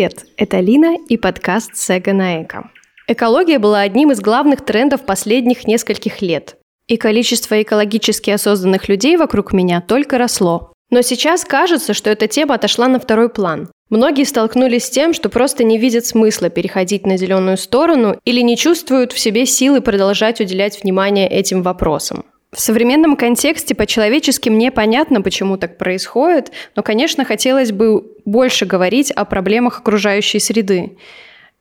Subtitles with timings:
[0.00, 2.70] Привет, это Лина и подкаст «Сега на эко».
[3.06, 6.56] Экология была одним из главных трендов последних нескольких лет.
[6.86, 10.72] И количество экологически осознанных людей вокруг меня только росло.
[10.88, 13.70] Но сейчас кажется, что эта тема отошла на второй план.
[13.90, 18.56] Многие столкнулись с тем, что просто не видят смысла переходить на зеленую сторону или не
[18.56, 22.24] чувствуют в себе силы продолжать уделять внимание этим вопросам.
[22.52, 29.12] В современном контексте по-человечески мне понятно, почему так происходит, но, конечно, хотелось бы больше говорить
[29.12, 30.96] о проблемах окружающей среды.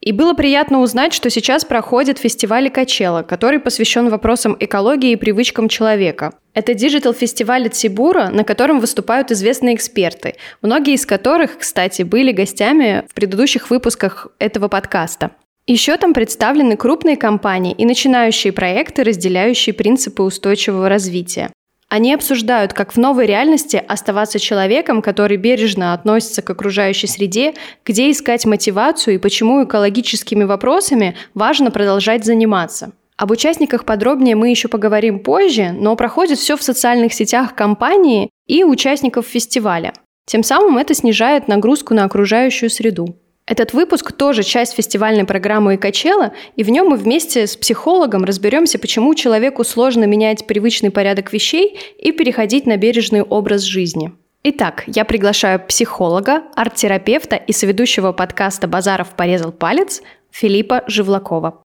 [0.01, 5.67] И было приятно узнать, что сейчас проходит фестиваль Качела, который посвящен вопросам экологии и привычкам
[5.67, 6.33] человека.
[6.53, 13.03] Это digital-фестиваль от Сибура, на котором выступают известные эксперты, многие из которых, кстати, были гостями
[13.09, 15.31] в предыдущих выпусках этого подкаста.
[15.69, 21.51] Еще там представлены крупные компании и начинающие проекты, разделяющие принципы устойчивого развития.
[21.89, 27.53] Они обсуждают, как в новой реальности оставаться человеком, который бережно относится к окружающей среде,
[27.85, 32.91] где искать мотивацию и почему экологическими вопросами важно продолжать заниматься.
[33.15, 38.63] Об участниках подробнее мы еще поговорим позже, но проходит все в социальных сетях компании и
[38.63, 39.93] участников фестиваля.
[40.25, 43.15] Тем самым это снижает нагрузку на окружающую среду.
[43.49, 48.77] Этот выпуск тоже часть фестивальной программы «Икачела», и в нем мы вместе с психологом разберемся,
[48.77, 54.11] почему человеку сложно менять привычный порядок вещей и переходить на бережный образ жизни.
[54.43, 61.63] Итак, я приглашаю психолога, арт-терапевта и соведущего подкаста «Базаров порезал палец» Филиппа Живлакова.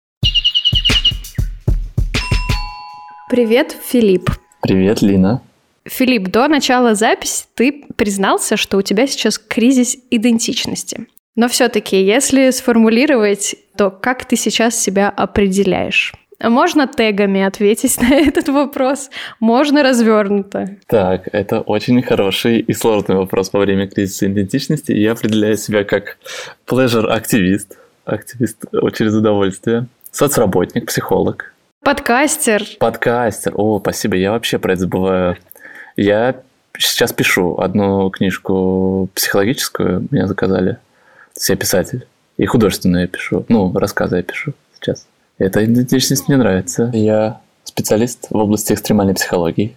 [3.27, 4.29] Привет, Филипп.
[4.61, 5.41] Привет, Лина.
[5.85, 11.07] Филипп, до начала записи ты признался, что у тебя сейчас кризис идентичности.
[11.35, 16.13] Но все-таки, если сформулировать, то как ты сейчас себя определяешь?
[16.43, 20.77] Можно тегами ответить на этот вопрос, можно развернуто.
[20.87, 24.91] Так, это очень хороший и сложный вопрос во время кризиса идентичности.
[24.91, 26.17] Я определяю себя как
[26.67, 31.53] pleasure-активист, активист через удовольствие, соцработник, психолог.
[31.83, 32.63] Подкастер.
[32.79, 33.53] Подкастер.
[33.55, 35.37] О, спасибо, я вообще про это забываю.
[35.95, 36.35] Я
[36.77, 40.77] сейчас пишу одну книжку психологическую, меня заказали–
[41.49, 42.07] я писатель.
[42.37, 43.45] И художественную я пишу.
[43.49, 45.07] Ну, рассказы я пишу сейчас.
[45.37, 46.89] Эта идентичность мне нравится.
[46.93, 49.75] Я специалист в области экстремальной психологии.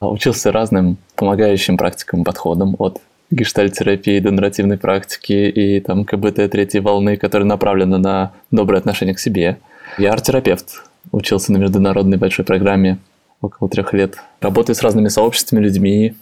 [0.00, 3.00] Учился разным помогающим практикам, подходам от
[3.30, 9.18] гештальтерапии до нарративной практики и там КБТ третьей волны, которая направлена на доброе отношение к
[9.18, 9.58] себе.
[9.98, 10.84] Я арт-терапевт.
[11.12, 12.98] Учился на международной большой программе
[13.40, 14.16] около трех лет.
[14.40, 16.14] Работаю с разными сообществами, людьми,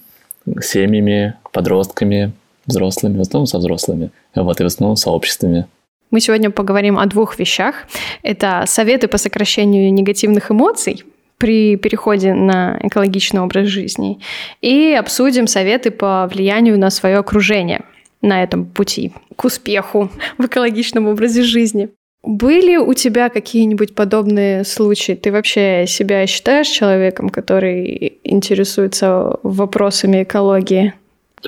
[0.61, 2.33] семьями, подростками,
[2.67, 5.67] взрослыми, в основном со взрослыми, вот, и в основном сообществами.
[6.11, 7.75] Мы сегодня поговорим о двух вещах.
[8.23, 11.03] Это советы по сокращению негативных эмоций
[11.39, 14.21] при переходе на экологичный образ жизни
[14.61, 17.83] и обсудим советы по влиянию на свое окружение
[18.23, 21.91] на этом пути к успеху в экологичном образе жизни.
[22.23, 25.13] Были у тебя какие-нибудь подобные случаи?
[25.13, 30.95] Ты вообще себя считаешь человеком, который интересуется вопросами экологии?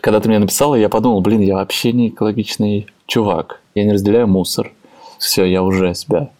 [0.01, 3.61] Когда ты мне написала, я подумал, блин, я вообще не экологичный чувак.
[3.75, 4.73] Я не разделяю мусор.
[5.19, 6.31] Все, я уже себя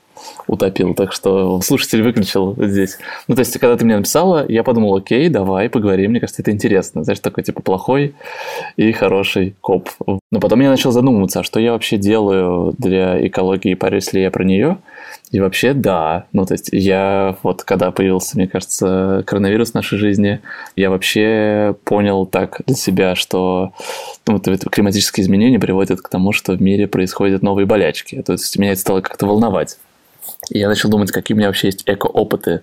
[0.47, 2.99] утопил, так что слушатель выключил здесь.
[3.29, 6.51] Ну, то есть, когда ты мне написала, я подумал, окей, давай поговорим, мне кажется, это
[6.51, 7.05] интересно.
[7.05, 8.15] Знаешь, такой, типа, плохой
[8.77, 9.91] и хороший коп.
[10.31, 14.31] Но потом я начал задумываться, а что я вообще делаю для экологии, парюсь ли я
[14.31, 14.79] про нее?
[15.33, 16.27] И вообще, да.
[16.33, 20.41] Ну, то есть, я вот, когда появился, мне кажется, коронавирус в нашей жизни,
[20.77, 23.73] я вообще понял так для себя, что
[24.27, 28.23] ну, вот климатические изменения приводят к тому, что в мире происходят новые болячки.
[28.23, 29.79] То есть, меня это стало как-то волновать.
[30.51, 32.63] И я начал думать, какие у меня вообще есть эко-опыты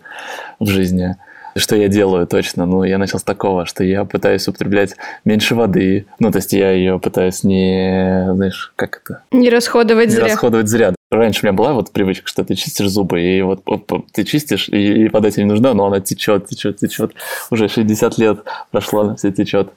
[0.59, 1.17] в жизни
[1.55, 2.65] что я делаю точно?
[2.65, 6.05] Ну, я начал с такого, что я пытаюсь употреблять меньше воды.
[6.19, 9.23] Ну, то есть я ее пытаюсь не, знаешь, как это?
[9.31, 10.23] Не расходовать не зря.
[10.25, 10.95] Не расходовать зря.
[11.11, 14.67] Раньше у меня была вот привычка, что ты чистишь зубы, и вот оп, ты чистишь,
[14.69, 17.13] и, и вода тебе не нужна, но она течет, течет, течет.
[17.51, 18.39] Уже 60 лет
[18.71, 19.71] прошло, все течет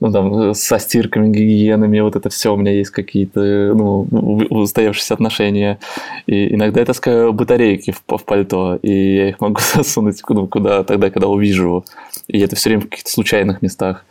[0.00, 3.40] ну, там, со стирками, гигиенами, вот это все у меня есть какие-то,
[3.74, 4.06] ну,
[4.50, 5.78] устоявшиеся отношения.
[6.26, 10.84] И иногда я таскаю батарейки в, в пальто, и я их могу засунуть ну, куда
[10.84, 11.84] тогда, когда увижу.
[12.28, 14.04] И это все время в каких-то случайных местах.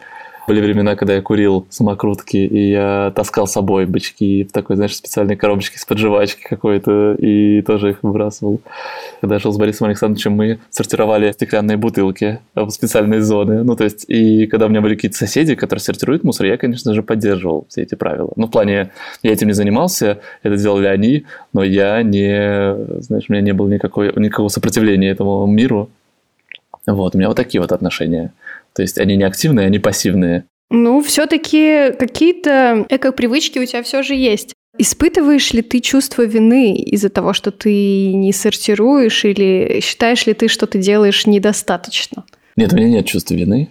[0.49, 4.95] Были времена, когда я курил самокрутки, и я таскал с собой бычки в такой, знаешь,
[4.95, 8.59] специальной коробочке с подживачки какой-то, и тоже их выбрасывал.
[9.21, 13.63] Когда я жил с Борисом Александровичем, мы сортировали стеклянные бутылки в специальные зоны.
[13.63, 16.95] Ну, то есть, и когда у меня были какие-то соседи, которые сортируют мусор, я, конечно
[16.95, 18.33] же, поддерживал все эти правила.
[18.35, 18.89] Ну, в плане,
[19.21, 23.67] я этим не занимался, это делали они, но я не, знаешь, у меня не было
[23.67, 25.91] никакой, никакого сопротивления этому миру.
[26.87, 28.31] Вот, у меня вот такие вот отношения.
[28.74, 30.45] То есть они не активные, они пассивные.
[30.69, 34.54] Ну, все-таки какие-то эко-привычки у тебя все же есть.
[34.77, 40.48] Испытываешь ли ты чувство вины из-за того, что ты не сортируешь, или считаешь ли ты,
[40.48, 42.24] что ты делаешь недостаточно?
[42.56, 43.69] Нет, у меня нет чувства вины.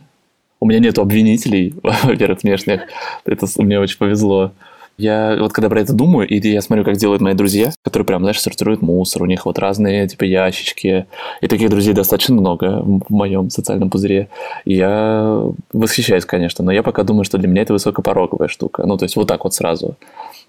[0.60, 2.82] У меня нет обвинителей, во-первых, внешних.
[3.24, 4.52] Это мне очень повезло.
[4.98, 8.22] Я вот когда про это думаю, и я смотрю, как делают мои друзья, которые прям,
[8.22, 11.06] знаешь, сортируют мусор, у них вот разные, типа, ящички.
[11.40, 14.28] И таких друзей достаточно много в моем социальном пузыре.
[14.64, 15.40] И я
[15.72, 18.84] восхищаюсь, конечно, но я пока думаю, что для меня это высокопороговая штука.
[18.86, 19.94] Ну, то есть вот так вот сразу.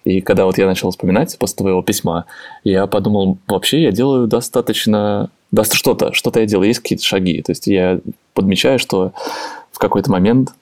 [0.04, 2.25] И когда вот я начал вспоминать после твоего письма,
[2.63, 5.30] я подумал, вообще я делаю достаточно...
[5.51, 7.42] Да, что-то, что-то я делаю, есть какие-то шаги.
[7.44, 8.00] То есть я
[8.34, 9.13] подмечаю, что
[9.72, 10.54] в какой-то момент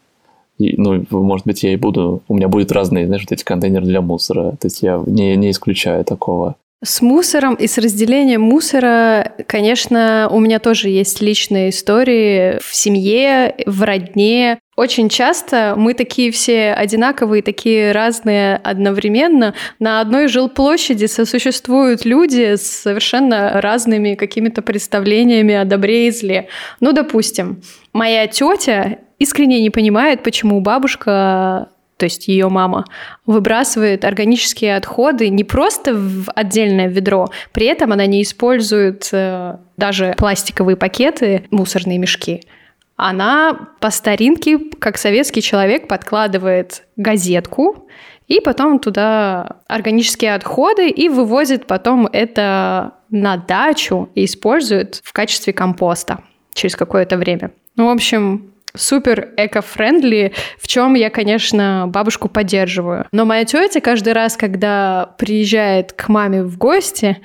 [0.57, 3.85] и, ну, может быть, я и буду, у меня будут разные, знаешь, вот эти контейнеры
[3.85, 4.51] для мусора.
[4.59, 6.55] То есть я не, не исключаю такого.
[6.83, 13.55] С мусором и с разделением мусора, конечно, у меня тоже есть личные истории в семье,
[13.65, 14.59] в родне.
[14.75, 19.55] Очень часто мы такие все одинаковые, такие разные одновременно.
[19.79, 26.47] На одной жилплощади сосуществуют люди с совершенно разными какими-то представлениями о добре и зле.
[26.79, 27.63] Ну, допустим,
[27.97, 32.85] моя тетя искренне не понимает, почему бабушка то есть ее мама,
[33.25, 40.13] выбрасывает органические отходы не просто в отдельное ведро, при этом она не использует э, даже
[40.15, 42.43] пластиковые пакеты, мусорные мешки.
[42.97, 47.87] Она по старинке, как советский человек, подкладывает газетку
[48.27, 55.51] и потом туда органические отходы и вывозит потом это на дачу и использует в качестве
[55.51, 56.19] компоста
[56.57, 57.51] через какое-то время.
[57.75, 63.05] Ну, в общем, супер эко-френдли, в чем я, конечно, бабушку поддерживаю.
[63.11, 67.17] Но моя тетя каждый раз, когда приезжает к маме в гости,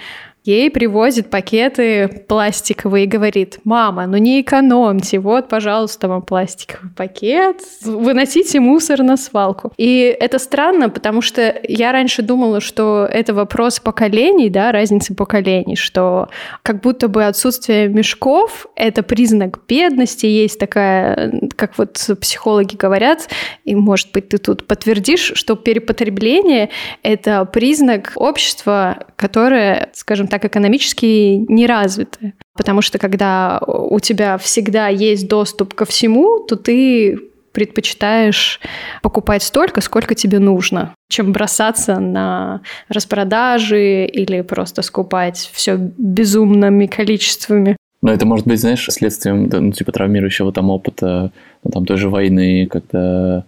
[0.44, 7.62] Ей привозит пакеты пластиковые и говорит, мама, ну не экономьте, вот, пожалуйста, вам пластиковый пакет,
[7.84, 9.72] выносите мусор на свалку.
[9.76, 15.76] И это странно, потому что я раньше думала, что это вопрос поколений, да, разницы поколений,
[15.76, 16.28] что
[16.62, 23.28] как будто бы отсутствие мешков— это признак бедности, есть такая, как вот психологи говорят,
[23.64, 26.70] и, может быть, ты тут подтвердишь, что перепотребление—
[27.04, 32.32] это признак общества, которое, скажем так экономически не развиты.
[32.56, 37.18] Потому что когда у тебя всегда есть доступ ко всему, то ты
[37.52, 38.58] предпочитаешь
[39.02, 47.76] покупать столько, сколько тебе нужно, чем бросаться на распродажи или просто скупать все безумными количествами.
[48.00, 51.30] Но это может быть, знаешь, следствием, ну, типа, травмирующего там опыта,
[51.62, 53.44] ну, там, той же войны, когда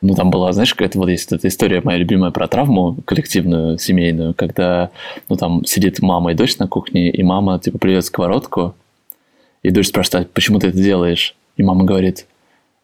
[0.00, 4.34] ну, там была, знаешь, какая-то вот есть эта история моя любимая про травму коллективную, семейную,
[4.34, 4.90] когда,
[5.28, 8.74] ну, там сидит мама и дочь на кухне, и мама, типа, привет сковородку,
[9.62, 11.34] и дочь спрашивает, «А почему ты это делаешь?
[11.56, 12.26] И мама говорит,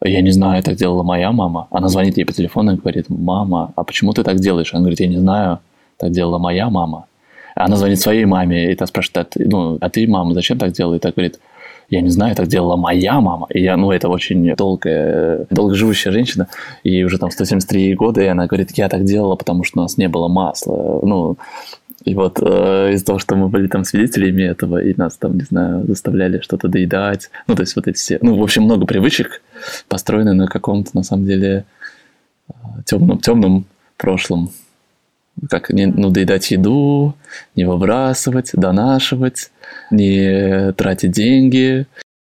[0.02, 1.68] я не знаю, так делала моя мама.
[1.70, 4.74] Она звонит ей по телефону и говорит, мама, а почему ты так делаешь?
[4.74, 5.60] Она говорит, я не знаю,
[5.96, 7.06] так делала моя мама.
[7.54, 10.96] Она звонит своей маме, и та спрашивает, ну, а ты, мама, зачем так делала?
[10.96, 11.38] И так говорит,
[11.88, 13.46] я не знаю, так делала моя мама.
[13.50, 16.48] И я, ну, это очень долгая, долгоживущая женщина,
[16.82, 19.96] и уже там 173 года, и она говорит, я так делала, потому что у нас
[19.96, 21.00] не было масла.
[21.02, 21.36] Ну,
[22.04, 25.44] и вот э, из-за того, что мы были там свидетелями этого, и нас там, не
[25.44, 27.30] знаю, заставляли что-то доедать.
[27.46, 28.18] Ну, то есть вот эти все...
[28.20, 29.42] Ну, в общем, много привычек
[29.88, 31.64] построены на каком-то, на самом деле,
[32.84, 33.64] темном, темном
[33.96, 34.50] прошлом.
[35.50, 37.14] Как не, ну, доедать еду,
[37.56, 39.50] не выбрасывать, донашивать,
[39.90, 41.86] не тратить деньги.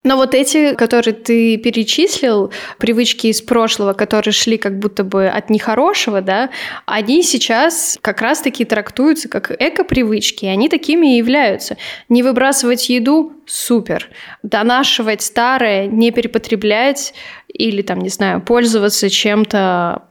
[0.06, 5.50] Но вот эти, которые ты перечислил, привычки из прошлого, которые шли как будто бы от
[5.50, 6.50] нехорошего, да,
[6.86, 11.76] они сейчас как раз-таки трактуются как эко-привычки, и они такими и являются.
[12.08, 14.08] Не выбрасывать еду– супер.
[14.44, 17.12] Донашивать старое, не перепотреблять
[17.48, 20.04] или, там, не знаю, пользоваться чем-то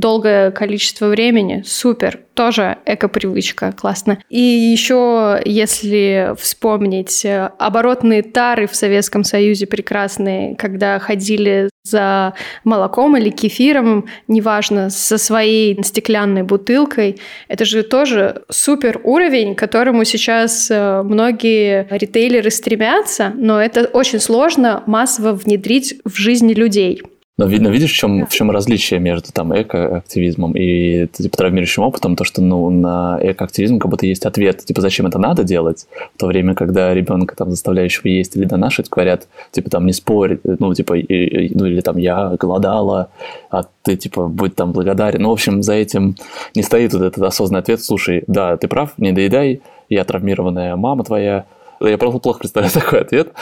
[0.00, 1.62] долгое количество времени.
[1.66, 2.20] Супер.
[2.34, 3.72] Тоже эко-привычка.
[3.72, 4.18] Классно.
[4.28, 12.34] И еще, если вспомнить э, оборотные тары в Советском Союзе прекрасные, когда ходили за
[12.64, 17.18] молоком или кефиром, неважно, со своей стеклянной бутылкой.
[17.48, 24.20] Это же тоже супер уровень, к которому сейчас э, многие ритейлеры стремятся, но это очень
[24.20, 27.02] сложно массово внедрить в жизни людей.
[27.38, 32.16] Но видно, видишь, в чем, в чем различие между там экоактивизмом и типа травмирующим опытом,
[32.16, 36.18] то, что ну, на экоактивизм как будто есть ответ, типа, зачем это надо делать, в
[36.18, 40.72] то время, когда ребенка там заставляющего есть или донашивать, говорят, типа, там, не спорь, ну,
[40.72, 43.10] типа, и, ну, или там, я голодала,
[43.50, 45.20] а ты, типа, будь там благодарен.
[45.20, 46.16] Ну, в общем, за этим
[46.54, 51.04] не стоит вот этот осознанный ответ, слушай, да, ты прав, не доедай, я травмированная мама
[51.04, 51.44] твоя,
[51.80, 53.32] я просто плохо представляю такой ответ,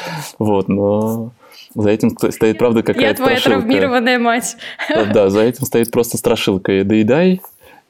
[0.40, 1.30] вот, но
[1.75, 3.66] за этим стоит, правда, какая-то Я твоя страшилка.
[3.66, 4.57] травмированная мать.
[5.12, 6.85] Да, за этим стоит просто страшилка.
[6.85, 7.40] Доедай,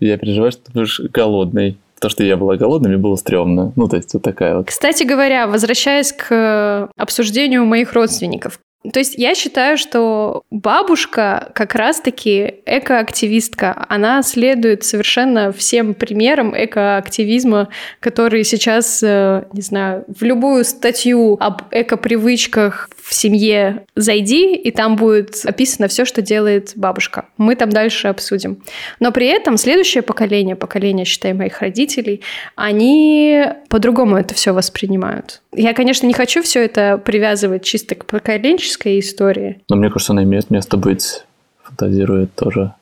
[0.01, 1.79] я переживаю, что ты будешь голодный.
[2.01, 3.73] То, что я была голодной, мне было стрёмно.
[3.77, 4.67] Ну, то есть вот такая вот.
[4.67, 8.59] Кстати говоря, возвращаясь к обсуждению моих родственников,
[8.93, 13.87] то есть я считаю, что бабушка как раз-таки экоактивистка.
[13.89, 17.69] Она следует совершенно всем примерам экоактивизма,
[18.01, 24.97] которые сейчас, э, не знаю, в любую статью об экопривычках в семье зайди, и там
[24.97, 27.27] будет описано все, что делает бабушка.
[27.37, 28.63] Мы там дальше обсудим.
[28.99, 32.23] Но при этом следующее поколение, поколение, считай, моих родителей,
[32.57, 35.43] они по-другому это все воспринимают.
[35.55, 39.61] Я, конечно, не хочу все это привязывать чисто к поколенческой истории.
[39.69, 41.25] Но мне кажется, она имеет место быть,
[41.63, 42.73] фантазирует тоже.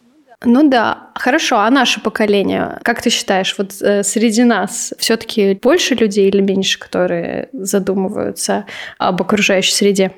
[0.44, 1.58] Ну да, хорошо.
[1.58, 6.78] А наше поколение, как ты считаешь, вот э, среди нас все-таки больше людей или меньше,
[6.78, 8.66] которые задумываются
[8.98, 10.12] об окружающей среде?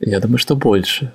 [0.00, 1.12] Я думаю, что больше.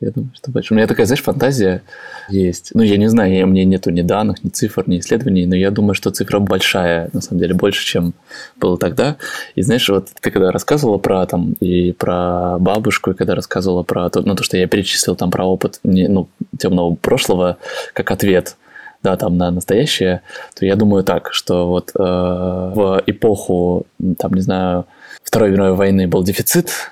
[0.00, 0.74] Я думаю, что больше.
[0.74, 1.82] У меня такая, знаешь, фантазия
[2.28, 2.70] есть.
[2.74, 5.56] Ну, я не знаю, я, у меня нету ни данных, ни цифр, ни исследований, но
[5.56, 8.14] я думаю, что цифра большая, на самом деле, больше, чем
[8.56, 9.16] было тогда.
[9.56, 14.08] И знаешь, вот ты когда рассказывала про там и про бабушку, и когда рассказывала про
[14.08, 16.28] то, ну, то, что я перечислил там про опыт не, ну,
[16.58, 17.58] темного прошлого,
[17.92, 18.56] как ответ–
[19.02, 20.22] да, там на настоящее,
[20.58, 23.86] то я думаю так, что вот э, в эпоху,
[24.18, 24.86] там, не знаю,
[25.22, 26.90] Второй мировой войны был дефицит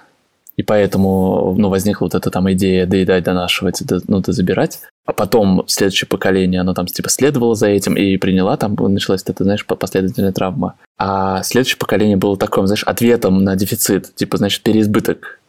[0.56, 4.80] и поэтому ну, возникла вот эта там идея доедать, донашивать, ну, забирать.
[5.04, 9.44] А потом следующее поколение, оно там типа следовало за этим и приняла, там началась эта,
[9.44, 10.74] знаешь, последовательная травма.
[10.98, 15.40] А следующее поколение было таким, знаешь, ответом на дефицит, типа, значит, переизбыток.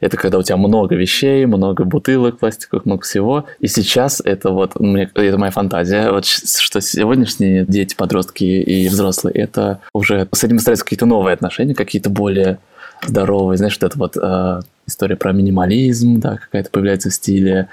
[0.00, 3.46] Это когда у тебя много вещей, много бутылок пластиковых, много всего.
[3.60, 9.34] И сейчас это вот, мне, это моя фантазия, вот что сегодняшние дети, подростки и взрослые,
[9.34, 12.58] это уже с этим выстраиваются какие-то новые отношения, какие-то более
[13.06, 17.68] здоровый, знаешь, вот эта вот э, история про минимализм, да, какая-то появляется в стиле,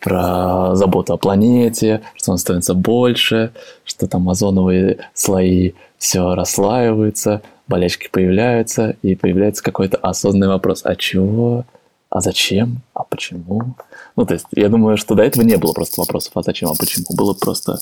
[0.00, 3.52] про заботу о планете, что он становится больше,
[3.84, 11.64] что там озоновые слои все расслаиваются, болячки появляются, и появляется какой-то осознанный вопрос, а чего,
[12.10, 13.74] а зачем, а почему?
[14.16, 16.74] Ну, то есть, я думаю, что до этого не было просто вопросов, а зачем, а
[16.74, 17.06] почему.
[17.10, 17.78] Было просто,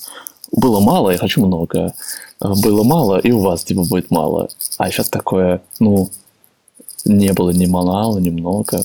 [0.51, 1.93] было мало, я хочу много.
[2.39, 4.47] Было мало, и у вас, типа, будет мало.
[4.77, 6.09] А сейчас такое, ну,
[7.05, 8.83] не было ни мало, ни много.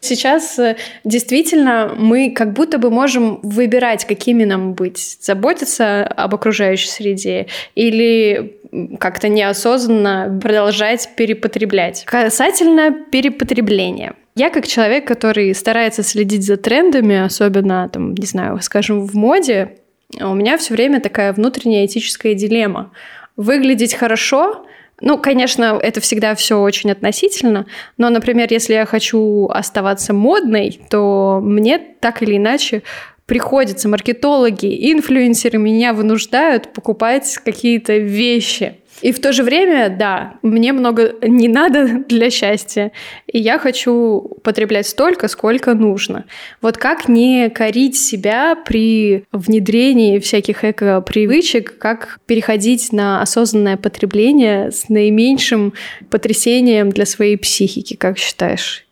[0.00, 5.18] Сейчас э, действительно мы как будто бы можем выбирать, какими нам быть.
[5.20, 8.58] Заботиться об окружающей среде или
[9.00, 12.04] как-то неосознанно продолжать перепотреблять.
[12.04, 14.14] Касательно перепотребления.
[14.36, 19.78] Я как человек, который старается следить за трендами, особенно, там, не знаю, скажем, в моде,
[20.20, 22.92] у меня все время такая внутренняя этическая дилемма.
[23.36, 24.64] Выглядеть хорошо–
[25.00, 31.40] ну, конечно, это всегда все очень относительно, но, например, если я хочу оставаться модной, то
[31.42, 32.82] мне так или иначе
[33.26, 38.78] приходится маркетологи, инфлюенсеры меня вынуждают покупать какие-то вещи.
[39.00, 42.92] И в то же время, да, мне много не надо для счастья,
[43.26, 46.24] и я хочу потреблять столько, сколько нужно.
[46.60, 54.88] Вот как не корить себя при внедрении всяких эко-привычек, как переходить на осознанное потребление с
[54.88, 55.74] наименьшим
[56.10, 58.86] потрясением для своей психики, как считаешь?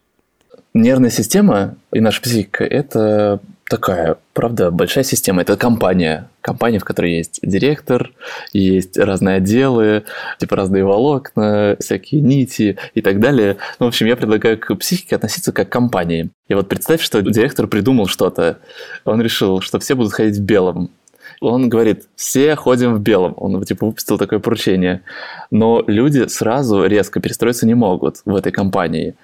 [0.75, 5.43] Нервная система и наша психика– это такая, правда, большая система.
[5.43, 6.29] Это компания.
[6.41, 8.13] Компания, в которой есть директор,
[8.53, 10.05] есть разные отделы,
[10.39, 13.57] типа разные волокна, всякие нити и так далее.
[13.79, 16.31] Ну, в общем, я предлагаю к психике относиться как к компании.
[16.49, 18.59] И вот представь, что директор придумал что-то.
[19.05, 20.91] Он решил, что все будут ходить в белом.
[21.41, 23.35] Он говорит, все ходим в белом.
[23.37, 25.03] Он типа выпустил такое поручение.
[25.51, 29.15] Но люди сразу резко перестроиться не могут в этой компании.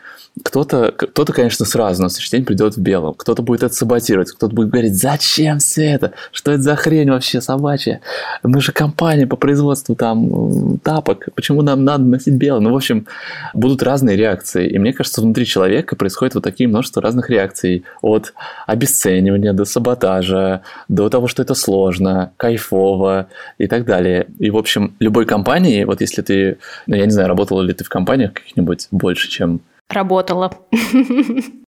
[0.43, 4.55] Кто-то, кто-то, конечно, сразу на следующий день придет в белом, кто-то будет это саботировать, кто-то
[4.55, 8.01] будет говорить, зачем все это, что это за хрень вообще собачья,
[8.43, 13.07] мы же компания по производству там тапок, почему нам надо носить белый, ну, в общем,
[13.53, 18.33] будут разные реакции, и мне кажется, внутри человека происходит вот такие множество разных реакций, от
[18.67, 23.27] обесценивания до саботажа, до того, что это сложно, кайфово
[23.59, 27.29] и так далее, и, в общем, любой компании, вот если ты, ну, я не знаю,
[27.29, 29.61] работала ли ты в компаниях каких-нибудь больше, чем
[29.93, 30.53] работала.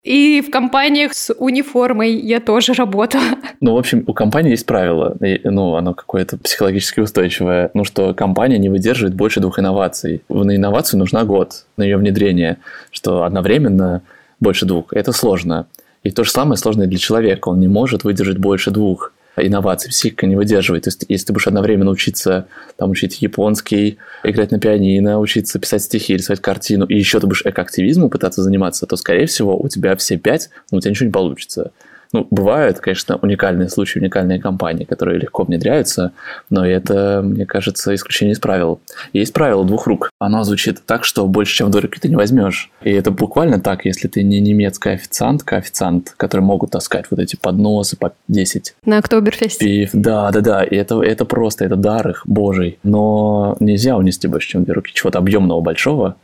[0.03, 3.23] И в компаниях с униформой я тоже работала.
[3.61, 8.59] Ну, в общем, у компании есть правило, ну, оно какое-то психологически устойчивое, ну, что компания
[8.59, 10.23] не выдерживает больше двух инноваций.
[10.29, 12.59] На инновацию нужна год, на ее внедрение,
[12.91, 14.03] что одновременно
[14.41, 14.93] больше двух.
[14.93, 15.67] Это сложно.
[16.03, 17.49] И то же самое сложно и для человека.
[17.49, 20.85] Он не может выдержать больше двух инноваций, психика не выдерживает.
[20.85, 22.47] То есть, если ты будешь одновременно учиться
[22.77, 27.45] там, учить японский, играть на пианино, учиться писать стихи, рисовать картину, и еще ты будешь
[27.45, 31.13] экоактивизмом пытаться заниматься, то, скорее всего, у тебя все пять, но у тебя ничего не
[31.13, 31.73] получится.
[32.13, 36.13] Ну, бывают, конечно, уникальные случаи, уникальные компании, которые легко внедряются,
[36.51, 38.81] но это, мне кажется, исключение из правил.
[39.13, 40.11] Есть правило двух рук.
[40.19, 42.71] Оно звучит так, что больше, чем в руки ты не возьмешь.
[42.83, 47.37] И это буквально так, если ты не немецкая официантка, официант, которые могут таскать вот эти
[47.37, 48.75] подносы по 10.
[48.85, 49.89] На Октоберфесте.
[49.93, 50.65] Да, да, да.
[50.65, 52.79] И это, это просто, это дар их божий.
[52.83, 56.17] Но нельзя унести больше, чем две руки чего-то объемного большого.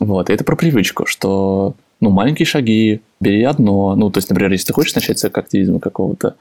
[0.00, 3.94] Вот, и это про привычку, что ну, маленькие шаги, бери одно.
[3.96, 6.36] Ну, то есть, например, если ты хочешь начать с активизма какого-то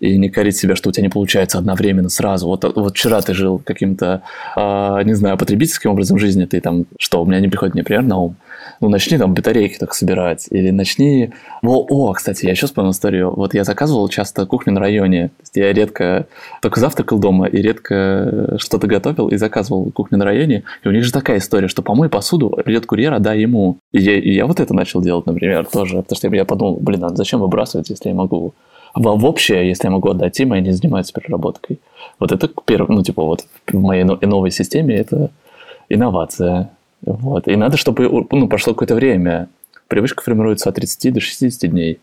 [0.00, 2.46] и не корить себя, что у тебя не получается одновременно сразу.
[2.46, 4.22] Вот, вот вчера ты жил каким-то,
[4.56, 8.18] э, не знаю, потребительским образом жизни, ты там, что, у меня не приходит мне на
[8.18, 8.36] ум,
[8.82, 11.30] ну, начни там батарейки так собирать, или начни...
[11.62, 13.32] О, о, кстати, я еще вспомнил историю.
[13.34, 15.30] Вот я заказывал часто кухню на районе.
[15.54, 16.26] Я редко
[16.60, 20.64] только завтракал дома и редко что-то готовил и заказывал кухню на районе.
[20.82, 23.78] И у них же такая история, что помой посуду, придет курьер, отдай ему.
[23.92, 26.02] И я, и я вот это начал делать, например, тоже.
[26.02, 28.52] Потому что я подумал, блин, а зачем выбрасывать, если я могу
[28.94, 31.78] в, в общее, если я могу отдать им, и они занимаются переработкой.
[32.18, 35.30] Вот это первое, ну, типа, вот в моей новой системе это
[35.88, 36.70] инновация.
[37.02, 37.48] Вот.
[37.48, 39.48] И надо, чтобы ну, прошло какое-то время.
[39.88, 42.00] Привычка формируется от 30 до 60 дней.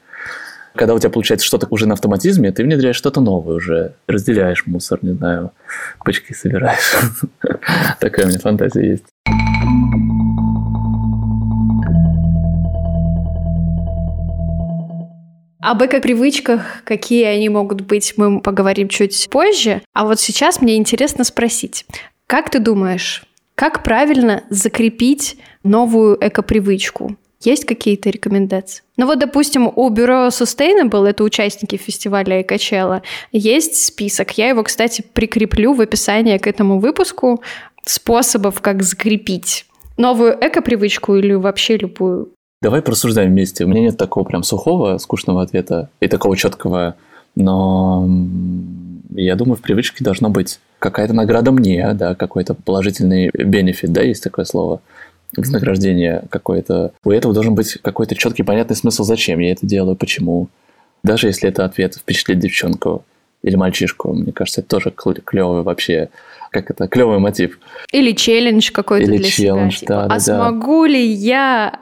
[0.75, 3.94] Когда у тебя получается что-то уже на автоматизме, ты внедряешь что-то новое уже.
[4.08, 5.51] Разделяешь мусор, не знаю,
[6.06, 6.96] пачки собираешь.
[8.00, 9.06] Такая у меня фантазия есть.
[15.62, 19.82] Об эко-привычках, какие они могут быть, мы поговорим чуть позже.
[19.94, 21.86] А вот сейчас мне интересно спросить,
[22.27, 23.24] как ты думаешь,
[23.60, 25.36] как правильно закрепить
[25.66, 27.18] новую эко-привычку?
[27.42, 28.84] Есть какие-то рекомендации?
[28.96, 33.01] Ну вот, допустим, у бюро Sustainable, это участники фестиваля Экачела,
[33.34, 34.38] есть список.
[34.38, 37.42] Я его, кстати, прикреплю в описании к этому выпуску
[37.84, 39.66] способов, как закрепить
[39.98, 42.30] новую эко-привычку или вообще любую.
[42.62, 43.66] Давай порассуждаем вместе.
[43.66, 46.95] У меня нет такого прям сухого, скучного ответа и такого четкого,
[47.36, 48.08] но
[49.10, 54.24] я думаю, в привычке должно быть какая-то награда мне, да, какой-то положительный бенефит, да, есть
[54.24, 54.82] такое слово,
[55.36, 56.93] вознаграждение какое-то.
[57.04, 60.50] У этого должен быть какой-то четкий, понятный смысл, зачем я это делаю, почему.
[61.04, 63.06] Даже если это ответ впечатлит девчонку
[63.41, 66.10] или мальчишку, мне кажется, это тоже клевый вообще,
[66.52, 67.60] как это, клевый мотив.
[67.91, 69.88] Или челлендж какой-то или для челлендж, себя.
[69.88, 70.19] Да, типа, да, а да.
[70.19, 71.80] смогу ли я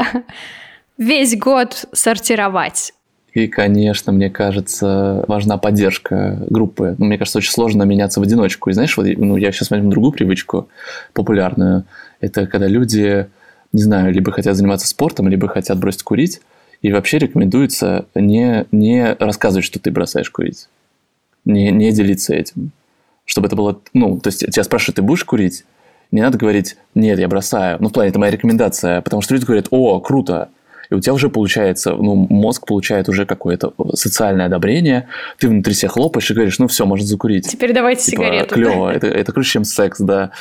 [0.98, 2.94] весь год сортировать?
[3.38, 6.96] И, конечно, мне кажется, важна поддержка группы.
[6.98, 8.72] Ну, мне кажется, очень сложно меняться в одиночку.
[8.72, 10.70] И знаешь, вот ну, я сейчас возьму другую привычку
[11.14, 11.84] популярную.
[12.20, 13.28] Это когда люди,
[13.74, 16.42] не знаю, либо хотят заниматься спортом, либо хотят бросить курить.
[16.82, 20.68] И вообще рекомендуется не, не рассказывать, что ты бросаешь курить.
[21.46, 22.72] Не, не делиться этим.
[23.26, 23.80] Чтобы это было...
[23.94, 25.64] Ну, то есть тебя спрашивают, ты будешь курить?
[26.10, 27.78] Не надо говорить, нет, я бросаю.
[27.82, 29.02] Ну, в плане, это моя рекомендация.
[29.02, 30.50] Потому что люди говорят, о, круто,
[30.90, 35.90] и у тебя уже получается, ну, мозг получает уже какое-то социальное одобрение, ты внутри себя
[35.90, 37.48] хлопаешь и говоришь, ну, все, может закурить.
[37.48, 38.56] Теперь давайте типа, сигарету.
[38.56, 40.32] Клево, это, это круче, чем секс, да.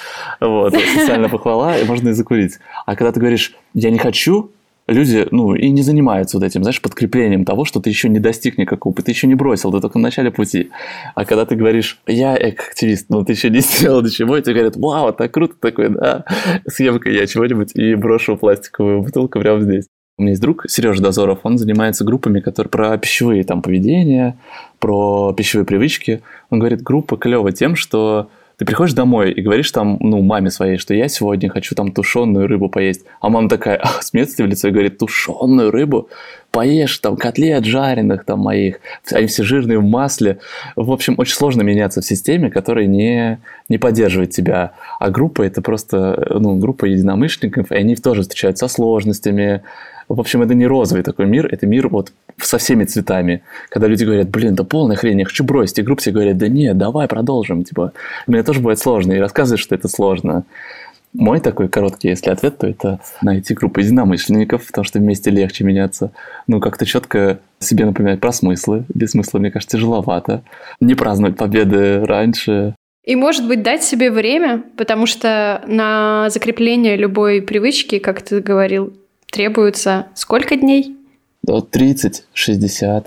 [0.41, 2.59] Вот, социальная похвала, и можно и закурить.
[2.85, 4.51] А когда ты говоришь, я не хочу,
[4.89, 8.59] люди, ну, и не занимаются вот этим, знаешь, подкреплением того, что ты еще не достиг
[8.59, 10.71] никакого, ты еще не бросил, ты только в начале пути.
[11.15, 14.77] А когда ты говоришь, я эко-активист, но ты еще не сделал ничего, и тебе говорят,
[14.77, 16.25] вау, так круто такой, да,
[16.69, 19.87] съем-ка я чего-нибудь и брошу пластиковую бутылку прямо здесь.
[20.19, 24.39] У меня есть друг Сережа Дозоров, он занимается группами, которые про пищевые там поведения,
[24.79, 26.23] про пищевые привычки.
[26.49, 30.79] Он говорит, группа клево тем, что ты приходишь домой и говоришь там, ну, маме своей,
[30.79, 33.05] что я сегодня хочу там тушеную рыбу поесть.
[33.21, 36.09] А мама такая а, смеется в лицо и говорит, тушеную рыбу?
[36.51, 38.81] Поешь там котлет жареных там моих.
[39.13, 40.39] Они все жирные в масле.
[40.77, 44.73] В общем, очень сложно меняться в системе, которая не, не поддерживает тебя.
[44.99, 49.63] А группа это просто, ну, группа единомышленников, и они тоже встречаются со сложностями,
[50.09, 53.43] в общем, это не розовый такой мир, это мир вот со всеми цветами.
[53.69, 55.79] Когда люди говорят, блин, да полная хрень, я хочу бросить.
[55.79, 57.65] И группы все говорят, да нет, давай продолжим.
[57.65, 57.93] Типа,
[58.27, 59.13] мне тоже бывает сложно.
[59.13, 60.45] И рассказывают, что это сложно.
[61.13, 66.13] Мой такой короткий, если ответ, то это найти группу единомышленников, потому что вместе легче меняться.
[66.47, 68.85] Ну, как-то четко себе напоминать про смыслы.
[68.93, 70.43] Без смысла, мне кажется, тяжеловато.
[70.81, 72.75] Не праздновать победы раньше.
[73.05, 78.93] И, может быть, дать себе время, потому что на закрепление любой привычки, как ты говорил,
[79.31, 80.97] требуется сколько дней?
[81.47, 83.07] 30, 60,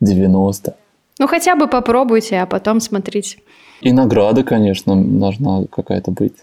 [0.00, 0.76] 90.
[1.18, 3.38] Ну, хотя бы попробуйте, а потом смотрите.
[3.80, 6.34] И награда, конечно, должна какая-то быть.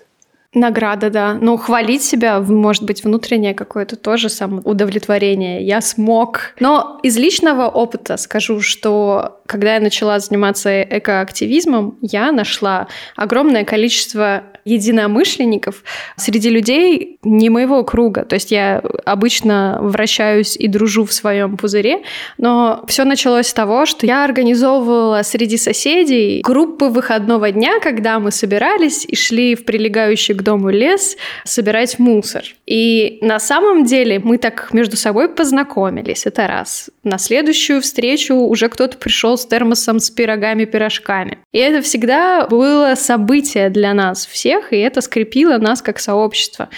[0.56, 1.34] Награда, да.
[1.34, 5.66] Ну, хвалить себя, может быть, внутреннее какое-то тоже самоудовлетворение.
[5.66, 6.54] Я смог.
[6.60, 14.44] Но из личного опыта скажу, что когда я начала заниматься экоактивизмом, я нашла огромное количество
[14.66, 15.84] единомышленников
[16.18, 18.26] среди людей не моего круга.
[18.26, 22.04] То есть я обычно вращаюсь и дружу в своем пузыре,
[22.38, 28.32] но все началось с того, что я организовывала среди соседей группы выходного дня, когда мы
[28.32, 32.44] собирались и шли в прилегающий к дому лес собирать мусор.
[32.66, 36.90] И на самом деле мы так между собой познакомились, это раз.
[37.04, 41.40] На следующую встречу уже кто-то пришел с термосом с пирогами, пирожками.
[41.52, 46.70] И это всегда было событие для нас всех, и это скрепило нас как сообщество.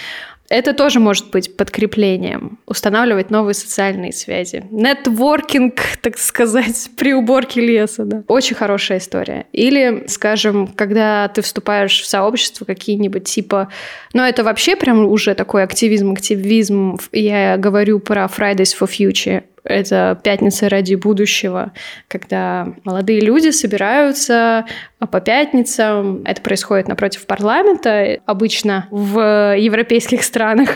[0.48, 4.64] Это тоже может быть подкреплением, устанавливать новые социальные связи.
[4.70, 8.04] Нетворкинг, так сказать, при уборке леса.
[8.04, 8.22] Да.
[8.28, 9.46] Очень хорошая история.
[9.52, 13.68] Или, скажем, когда ты вступаешь в сообщество какие-нибудь типа...
[14.12, 16.96] Ну, это вообще прям уже такой активизм, активизм.
[17.12, 19.42] Я говорю про Fridays for Future.
[19.66, 21.72] Это пятница ради будущего,
[22.08, 24.64] когда молодые люди собираются
[24.98, 26.22] по пятницам.
[26.24, 30.70] Это происходит напротив парламента, обычно в европейских странах.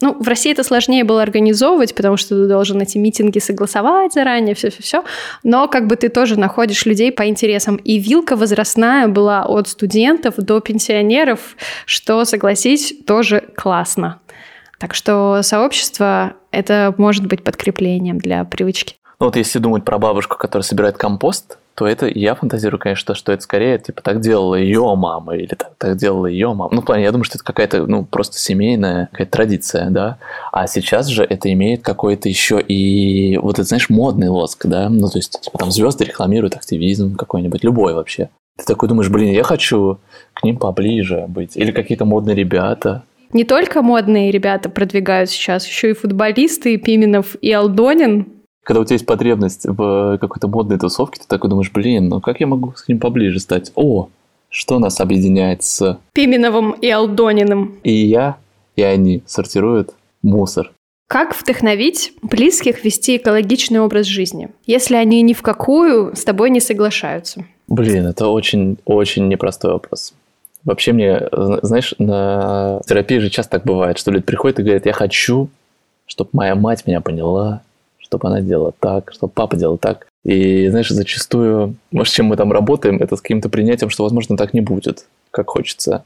[0.00, 4.54] Ну, в России это сложнее было организовывать, потому что ты должен эти митинги согласовать заранее,
[4.54, 5.02] все-все-все.
[5.42, 7.76] Но как бы ты тоже находишь людей по интересам.
[7.76, 14.20] И вилка возрастная была от студентов до пенсионеров, что, согласись, тоже классно.
[14.78, 18.96] Так что сообщество— это может быть подкреплением для привычки.
[19.20, 23.32] Ну вот если думать про бабушку, которая собирает компост, то это я фантазирую, конечно, что
[23.32, 26.70] это скорее типа так делала ее мама или так, так делала ее мама.
[26.72, 30.18] Ну, в плане, я думаю, что это какая-то, ну, просто семейная какая-то традиция, да.
[30.50, 34.88] А сейчас же это имеет какой-то еще и вот это, знаешь, модный лоск, да.
[34.88, 38.28] Ну, то есть, типа там звезды рекламируют активизм какой-нибудь, любой вообще.
[38.56, 40.00] Ты такой думаешь, блин, я хочу
[40.32, 41.56] к ним поближе быть.
[41.56, 47.36] Или какие-то модные ребята, не только модные ребята продвигают сейчас, еще и футболисты, и Пименов,
[47.40, 48.26] и Алдонин.
[48.64, 52.40] Когда у тебя есть потребность в какой-то модной тусовке, ты такой думаешь, блин, ну как
[52.40, 53.72] я могу с ним поближе стать?
[53.74, 54.08] О,
[54.50, 55.98] что нас объединяет с...
[56.12, 57.78] Пименовым и Алдониным.
[57.82, 58.36] И я,
[58.76, 60.72] и они сортируют мусор.
[61.08, 66.60] Как вдохновить близких вести экологичный образ жизни, если они ни в какую с тобой не
[66.60, 67.46] соглашаются?
[67.66, 70.12] Блин, это очень-очень непростой вопрос.
[70.68, 71.22] Вообще мне,
[71.62, 75.48] знаешь, на терапии же часто так бывает, что люди приходят и говорят, я хочу,
[76.04, 77.62] чтобы моя мать меня поняла,
[77.96, 80.06] чтобы она делала так, чтобы папа делал так.
[80.24, 84.52] И, знаешь, зачастую, может, чем мы там работаем, это с каким-то принятием, что, возможно, так
[84.52, 86.04] не будет, как хочется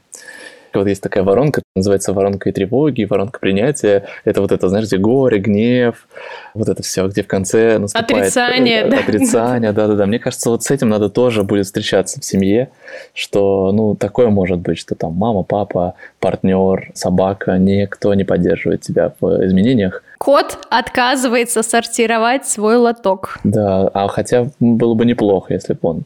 [0.79, 4.05] вот есть такая воронка, называется воронка и тревоги, воронка принятия.
[4.25, 6.07] Это вот это, знаешь, где горе, гнев,
[6.53, 8.27] вот это все, где в конце наступает...
[8.27, 8.99] Отрицание, да.
[8.99, 10.05] Отрицание, да-да-да.
[10.05, 12.69] Мне кажется, вот с этим надо тоже будет встречаться в семье,
[13.13, 19.13] что, ну, такое может быть, что там мама, папа, партнер, собака, никто не поддерживает тебя
[19.19, 20.03] в изменениях.
[20.17, 23.39] Кот отказывается сортировать свой лоток.
[23.43, 26.03] Да, а хотя было бы неплохо, если бы он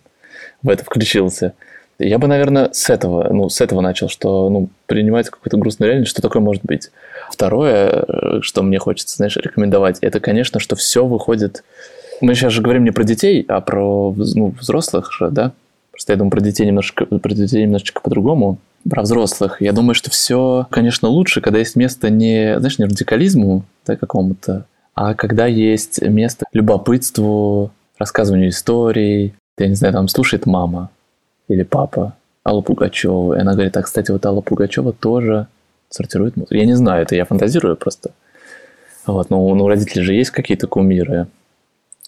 [0.63, 1.53] в это включился.
[1.99, 6.11] Я бы, наверное, с этого, ну, с этого начал, что, ну, принимать какую-то грустную реальность,
[6.11, 6.91] что такое может быть.
[7.31, 11.63] Второе, э, что мне хочется, знаешь, рекомендовать, это, конечно, что все выходит...
[12.19, 15.51] Мы сейчас же говорим не про детей, а про ну, взрослых же, да?
[15.91, 18.57] Просто я думаю про детей немножко, про детей немножечко по-другому.
[18.89, 19.61] Про взрослых.
[19.61, 24.65] Я думаю, что все, конечно, лучше, когда есть место не, знаешь, не радикализму да, какому-то,
[24.95, 29.33] а когда есть место любопытству, рассказыванию историй.
[29.57, 30.89] Я не знаю, там слушает мама,
[31.47, 33.33] или папа Аллу Пугачеву.
[33.33, 35.47] И она говорит, а, кстати, вот Алла Пугачева тоже
[35.89, 36.55] сортирует мусор.
[36.55, 38.11] Я не знаю, это я фантазирую просто.
[39.05, 41.27] Вот, но ну, у родителей же есть какие-то кумиры,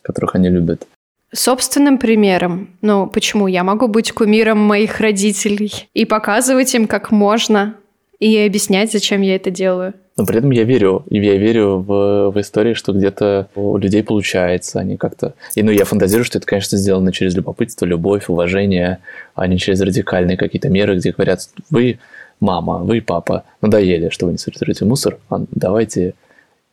[0.02, 0.86] которых они любят.
[1.32, 2.69] Собственным примером.
[2.82, 3.47] Ну, почему?
[3.47, 7.75] Я могу быть кумиром моих родителей и показывать им, как можно,
[8.19, 9.93] и объяснять, зачем я это делаю.
[10.17, 14.79] Но при этом я верю, я верю в, в истории, что где-то у людей получается,
[14.79, 15.34] они как-то...
[15.55, 18.99] И ну, я фантазирую, что это, конечно, сделано через любопытство, любовь, уважение,
[19.36, 21.99] а не через радикальные какие-то меры, где говорят, вы,
[22.41, 26.15] мама, вы, папа, надоели, что вы не сортируете мусор, а давайте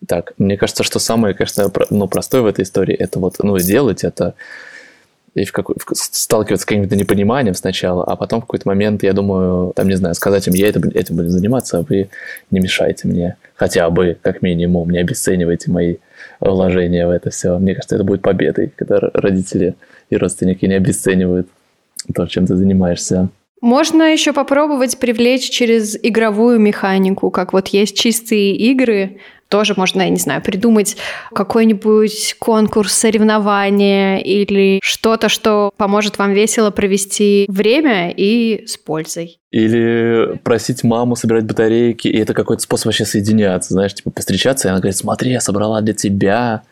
[0.09, 0.33] так.
[0.39, 4.35] Мне кажется, что самое, конечно, ну, простое в этой истории, это вот, ну, делать это,
[5.37, 9.13] и в какой, в, сталкиваться с каким-то непониманием сначала, а потом в какой-то момент, я
[9.13, 12.09] думаю, там, не знаю, сказать им, я это, этим буду заниматься, а вы
[12.51, 13.37] не мешайте мне.
[13.55, 15.97] Хотя бы, как минимум, не обесценивайте мои
[16.41, 17.59] вложения в это все.
[17.59, 19.75] Мне кажется, это будет победой, когда родители
[20.09, 21.49] и родственники не обесценивают
[22.15, 23.29] то, чем ты занимаешься.
[23.61, 29.19] Можно еще попробовать привлечь через игровую механику, как вот есть чистые игры,
[29.49, 30.97] тоже можно, я не знаю, придумать
[31.33, 39.39] какой-нибудь конкурс, соревнование или что-то, что поможет вам весело провести время и с пользой.
[39.51, 44.71] Или просить маму собирать батарейки, и это какой-то способ вообще соединяться, знаешь, типа встречаться, и
[44.71, 46.63] она говорит, смотри, я собрала для тебя.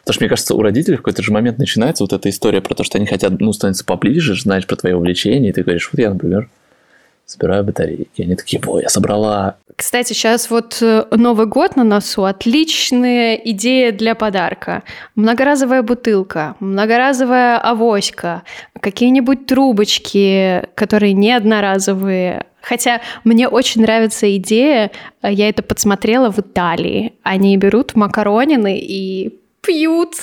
[0.00, 2.74] Потому что, мне кажется, у родителей в какой-то же момент начинается вот эта история про
[2.74, 6.00] то, что они хотят, ну, становиться поближе, знаешь про твои увлечения, и ты говоришь, вот
[6.00, 6.48] я, например,
[7.26, 8.22] собираю батарейки.
[8.22, 9.56] Они такие, ой, я собрала.
[9.74, 12.24] Кстати, сейчас вот э, Новый год на носу.
[12.24, 14.84] Отличная идея для подарка.
[15.16, 18.42] Многоразовая бутылка, многоразовая авоська,
[18.80, 22.46] какие-нибудь трубочки, которые не одноразовые.
[22.62, 27.14] Хотя мне очень нравится идея, э, я это подсмотрела в Италии.
[27.22, 30.14] Они берут макаронины и пьют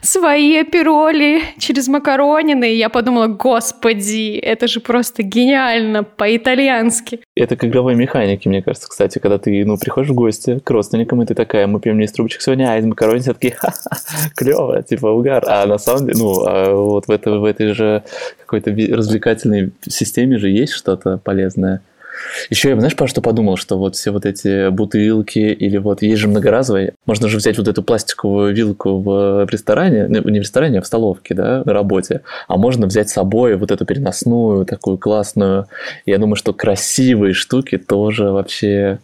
[0.00, 2.72] свои апероли через макаронины.
[2.72, 7.20] И я подумала, господи, это же просто гениально по-итальянски.
[7.36, 11.22] Это к игровой механике, мне кажется, кстати, когда ты, ну, приходишь в гости к родственникам,
[11.22, 13.96] и ты такая, мы пьем не из трубочек сегодня, а из макарони, все такие, ха-ха,
[14.34, 15.44] клево, типа, угар.
[15.46, 18.02] А на самом деле, ну, а вот в, это, в этой же
[18.40, 21.82] какой-то развлекательной системе же есть что-то полезное.
[22.50, 26.20] Еще я, знаешь, про что подумал, что вот все вот эти бутылки или вот есть
[26.20, 30.78] же многоразовые, можно же взять вот эту пластиковую вилку в ресторане, ну, не в ресторане,
[30.78, 34.98] а в столовке, да, на работе, а можно взять с собой вот эту переносную, такую
[34.98, 35.66] классную.
[36.06, 38.98] Я думаю, что красивые штуки тоже вообще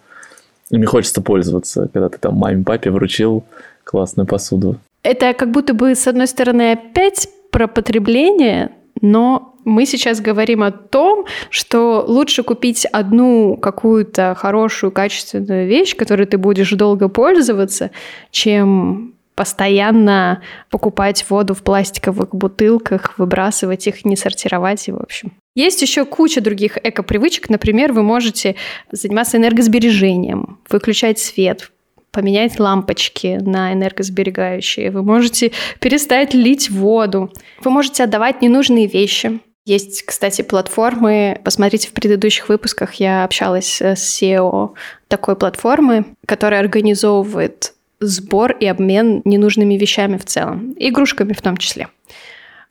[0.71, 3.45] ими хочется пользоваться, когда ты там маме, папе вручил
[3.85, 4.79] классную посуду.
[5.03, 10.71] Это как будто бы, с одной стороны, опять про потребление, но мы сейчас говорим о
[10.71, 17.91] том, что лучше купить одну какую-то хорошую, качественную вещь, которой ты будешь долго пользоваться,
[18.31, 25.33] чем постоянно покупать воду в пластиковых бутылках, выбрасывать их, не сортировать и в общем.
[25.57, 27.49] Есть еще куча других эко-привычек.
[27.49, 28.57] Например, вы можете
[28.91, 31.71] заниматься энергосбережением, выключать свет,
[32.11, 34.91] поменять лампочки на энергосберегающие.
[34.91, 37.33] Вы можете перестать лить воду.
[37.63, 39.41] Вы можете отдавать ненужные вещи.
[39.65, 41.41] Есть, кстати, платформы.
[41.43, 44.75] Посмотрите, в предыдущих выпусках я общалась с SEO
[45.09, 51.89] такой платформы, которая организовывает сбор и обмен ненужными вещами в целом, игрушками в том числе.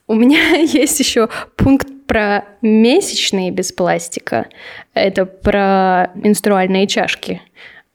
[0.05, 4.47] У меня есть еще пункт про месячные без пластика.
[4.93, 7.41] Это про менструальные чашки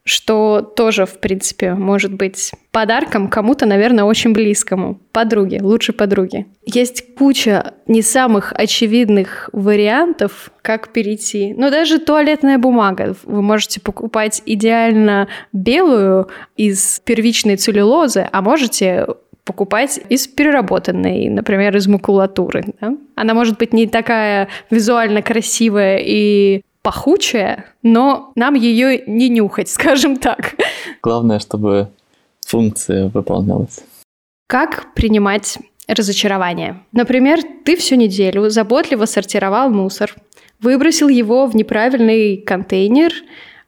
[0.08, 5.00] что тоже, в принципе, может быть подарком кому-то, наверное, очень близкому.
[5.12, 6.46] Подруге, лучшей подруге.
[6.64, 11.54] Есть куча не самых очевидных вариантов, как перейти.
[11.54, 13.14] Но даже туалетная бумага.
[13.24, 19.06] Вы можете покупать идеально белую из первичной целлюлозы, а можете
[19.48, 22.64] покупать из переработанной, например, из макулатуры.
[22.82, 22.94] Да?
[23.14, 30.16] Она может быть не такая визуально красивая и пахучая, но нам ее не нюхать, скажем
[30.16, 30.54] так.
[31.02, 31.88] Главное, чтобы
[32.46, 33.80] функция выполнялась.
[34.46, 36.82] Как принимать разочарование?
[36.92, 40.14] Например, ты всю неделю заботливо сортировал мусор,
[40.60, 43.12] выбросил его в неправильный контейнер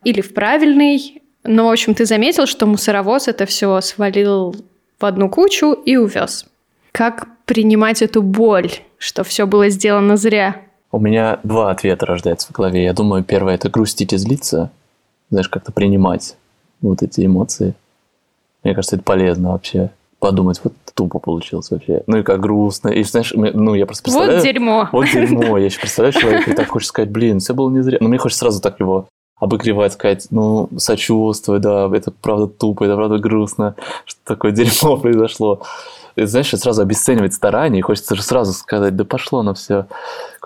[0.05, 4.55] или в правильный, но, в общем, ты заметил, что мусоровоз это все свалил
[4.99, 6.47] в одну кучу и увез.
[6.93, 10.63] Как принимать эту боль, что все было сделано зря?
[10.93, 12.85] У меня два ответа рождаются в голове.
[12.85, 14.71] Я думаю, первое– это грустить и злиться.
[15.31, 16.37] Знаешь, как-то принимать
[16.81, 17.75] вот эти эмоции.
[18.65, 19.91] Мне кажется, это полезно вообще.
[20.19, 22.03] Подумать, вот тупо получилось вообще.
[22.07, 22.89] Ну и как грустно.
[22.89, 24.39] И знаешь, ну я просто представляю...
[24.39, 24.89] Вот дерьмо.
[24.93, 25.59] Вот дерьмо.
[25.59, 27.99] Я еще представляю человека, и так хочется сказать, блин, все было не зря.
[28.01, 29.07] Но мне хочется сразу так его
[29.39, 33.75] обыгревать, сказать, ну, сочувствую, да, это правда тупо, это правда грустно,
[34.05, 35.63] что такое дерьмо произошло
[36.17, 39.87] знаешь, сразу обесценивать старания, и хочется же сразу сказать, да пошло на все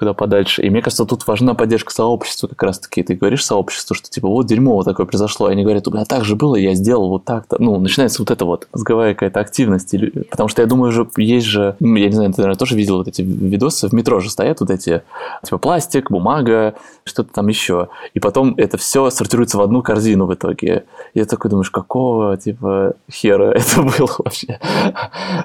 [0.04, 0.62] куда подальше.
[0.62, 3.02] И мне кажется, тут важна поддержка сообщества как раз-таки.
[3.02, 6.04] Ты говоришь сообществу, что типа вот дерьмо вот такое произошло, и они говорят, у меня
[6.04, 7.56] так же было, я сделал вот так-то.
[7.58, 9.94] Ну, начинается вот это вот мозговая какая-то активность.
[10.30, 13.08] Потому что я думаю, же есть же, я не знаю, ты, наверное, тоже видел вот
[13.08, 15.02] эти видосы, в метро же стоят вот эти,
[15.42, 17.88] типа пластик, бумага, что-то там еще.
[18.12, 20.84] И потом это все сортируется в одну корзину в итоге.
[21.14, 24.58] И я такой думаешь, какого, типа, хера это было вообще?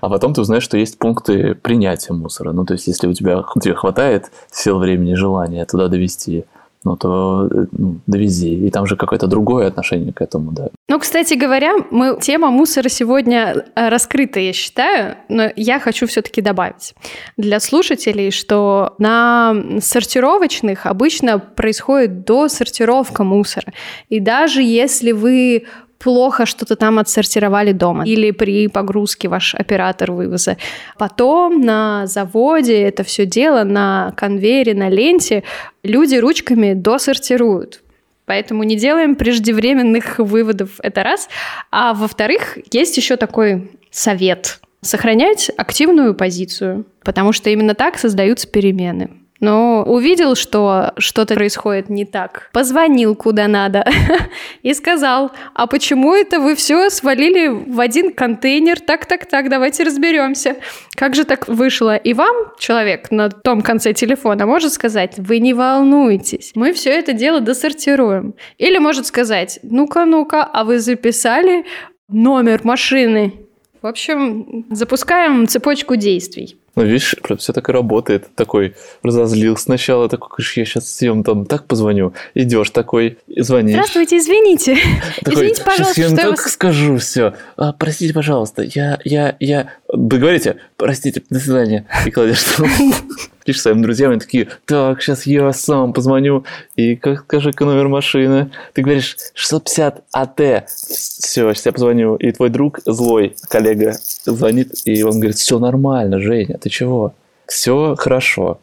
[0.02, 2.52] А потом ты узнаешь, что есть пункты принятия мусора.
[2.52, 6.46] Ну, то есть, если у тебя, тебе хватает сил, времени, желания туда довести,
[6.84, 8.54] ну, то ну, довези.
[8.68, 10.70] И там же какое-то другое отношение к этому, да.
[10.88, 16.42] Ну, кстати говоря, мы, тема мусора сегодня э, раскрыта, я считаю, но я хочу все-таки
[16.42, 16.96] добавить
[17.38, 23.74] для слушателей, что на сортировочных обычно происходит досортировка мусора.
[24.08, 25.66] И даже если вы
[26.00, 30.58] плохо что-то там отсортировали дома или при погрузке ваш оператор вывоза.
[30.98, 35.44] Потом на заводе это все дело на конвейере, на ленте
[35.84, 37.82] люди ручками досортируют.
[38.26, 41.30] Поэтому не делаем преждевременных выводов, это раз.
[41.72, 44.60] А во-вторых, есть еще такой совет.
[44.82, 49.10] Сохранять активную позицию, потому что именно так создаются перемены.
[49.40, 52.50] Но увидел, что что-то происходит не так.
[52.54, 53.86] Позвонил куда надо
[54.64, 58.80] и сказал, а почему это вы все свалили в один контейнер?
[58.80, 60.58] Так, так, так, давайте разберемся.
[60.96, 61.96] Как же так вышло?
[61.96, 67.14] И вам человек на том конце телефона может сказать, вы не волнуйтесь, мы все это
[67.14, 68.34] дело досортируем.
[68.58, 71.66] Или может сказать, ну-ка, ну-ка, а вы записали
[72.08, 73.34] номер машины?
[73.82, 76.58] В общем, запускаем цепочку действий.
[76.80, 78.34] Ну, видишь, все так и работает.
[78.36, 82.14] Такой разозлился сначала, такой, я сейчас всем там так позвоню.
[82.36, 83.74] Идешь такой, звонишь.
[83.74, 84.78] Здравствуйте, извините.
[85.26, 86.54] Такой, извините, пожалуйста, я что я так вас...
[86.54, 87.34] скажу все.
[87.58, 89.74] А, простите, пожалуйста, я, я, я...
[89.90, 91.86] Вы говорите, простите, до свидания.
[92.06, 92.46] И кладешь
[93.50, 98.52] пишешь своим друзьям, и такие, так, сейчас я сам позвоню, и как скажи-ка номер машины.
[98.74, 100.70] Ты говоришь, 650 АТ.
[100.70, 102.16] Все, сейчас я позвоню.
[102.18, 107.14] И твой друг, злой коллега, звонит, и он говорит, все нормально, Женя, ты чего?
[107.48, 108.60] Все хорошо.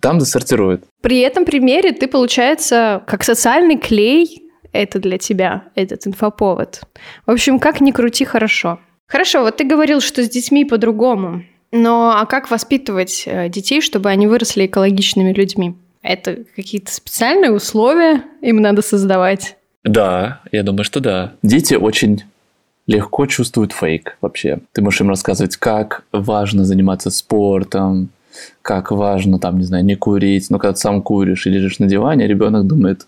[0.00, 0.84] Там досортируют.
[1.00, 6.82] При этом примере ты, получается, как социальный клей, это для тебя, этот инфоповод.
[7.26, 8.78] В общем, как ни крути, хорошо.
[9.06, 11.42] Хорошо, вот ты говорил, что с детьми по-другому.
[11.72, 15.74] Но а как воспитывать э, детей, чтобы они выросли экологичными людьми?
[16.02, 19.56] Это какие-то специальные условия им надо создавать?
[19.84, 21.34] Да, я думаю, что да.
[21.42, 22.22] Дети очень
[22.88, 24.58] легко чувствуют фейк вообще.
[24.72, 28.08] Ты можешь им рассказывать, как важно заниматься спортом,
[28.62, 30.50] как важно, там, не знаю, не курить.
[30.50, 33.06] Но когда ты сам куришь и лежишь на диване, ребенок думает,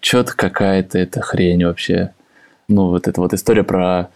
[0.00, 2.12] что-то какая-то это хрень вообще.
[2.66, 4.08] Ну, вот эта вот история про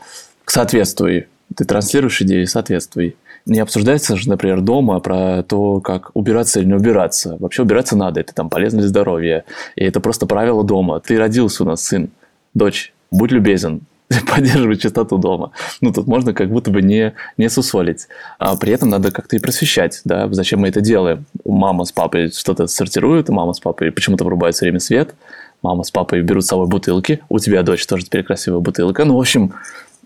[0.47, 1.29] соответствуй.
[1.55, 3.15] Ты транслируешь идею, соответствуй
[3.47, 7.37] не обсуждается же, например, дома про то, как убираться или не убираться.
[7.39, 9.45] Вообще убираться надо, это там полезно для здоровья.
[9.77, 11.01] И это просто правило дома.
[11.01, 12.11] Ты родился у нас, сын,
[12.55, 13.83] дочь, будь любезен,
[14.27, 15.53] поддерживать чистоту дома.
[15.81, 18.09] Ну, тут можно как будто бы не, не сусолить.
[18.39, 21.27] А при этом надо как-то и просвещать, да, зачем мы это делаем.
[21.45, 25.15] Мама с папой что-то сортируют, мама с папой почему-то врубают все время свет,
[25.63, 29.05] мама с папой берут с собой бутылки, у тебя дочь тоже теперь красивая бутылка.
[29.05, 29.55] Ну, в общем,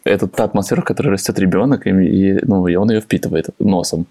[0.04, 4.06] это та атмосфера, в которой растет ребенок, и, и, ну, и он ее впитывает носом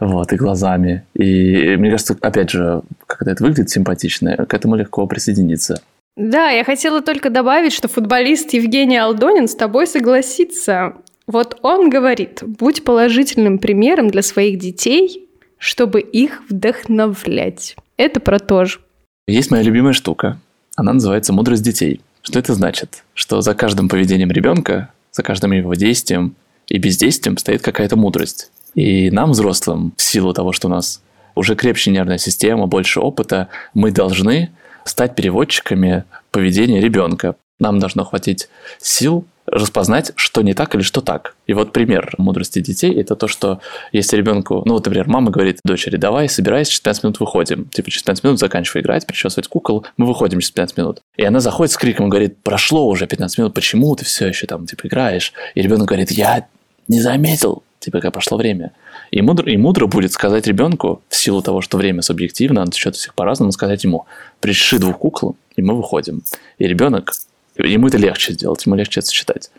[0.00, 1.04] вот, и глазами.
[1.14, 5.80] И мне кажется, опять же, когда это выглядит симпатично, к этому легко присоединиться.
[6.16, 10.94] Да, я хотела только добавить, что футболист Евгений Алдонин с тобой согласится.
[11.26, 17.76] Вот он говорит, будь положительным примером для своих детей, чтобы их вдохновлять.
[17.96, 18.78] Это про то же.
[19.26, 20.38] Есть моя любимая штука.
[20.76, 22.00] Она называется «Мудрость детей».
[22.22, 23.04] Что это значит?
[23.14, 26.34] Что за каждым поведением ребенка за каждым его действием
[26.66, 28.50] и бездействием стоит какая-то мудрость.
[28.74, 31.02] И нам, взрослым, в силу того, что у нас
[31.36, 34.50] уже крепче нервная система, больше опыта, мы должны
[34.84, 37.36] стать переводчиками поведения ребенка.
[37.58, 41.36] Нам должно хватить сил распознать, что не так или что так.
[41.46, 43.60] И вот пример мудрости детей– это то, что
[43.92, 47.66] если ребенку, ну вот, например, мама говорит дочери, давай, собирайся, через 15 минут выходим.
[47.66, 51.00] Типа через 15 минут заканчивай играть, причесывать кукол, мы выходим через 15 минут.
[51.16, 54.46] И она заходит с криком и говорит, прошло уже 15 минут, почему ты все еще
[54.46, 55.32] там, типа, играешь?
[55.54, 56.46] И ребенок говорит, я
[56.88, 58.72] не заметил, типа, как прошло время.
[59.10, 62.96] И мудро, и мудро будет сказать ребенку, в силу того, что время субъективно, оно течет
[62.96, 64.06] всех по-разному, сказать ему,
[64.40, 66.22] приши двух кукол, и мы выходим.
[66.58, 67.12] И ребенок
[67.56, 69.50] ему это легче сделать, ему легче это сочетать.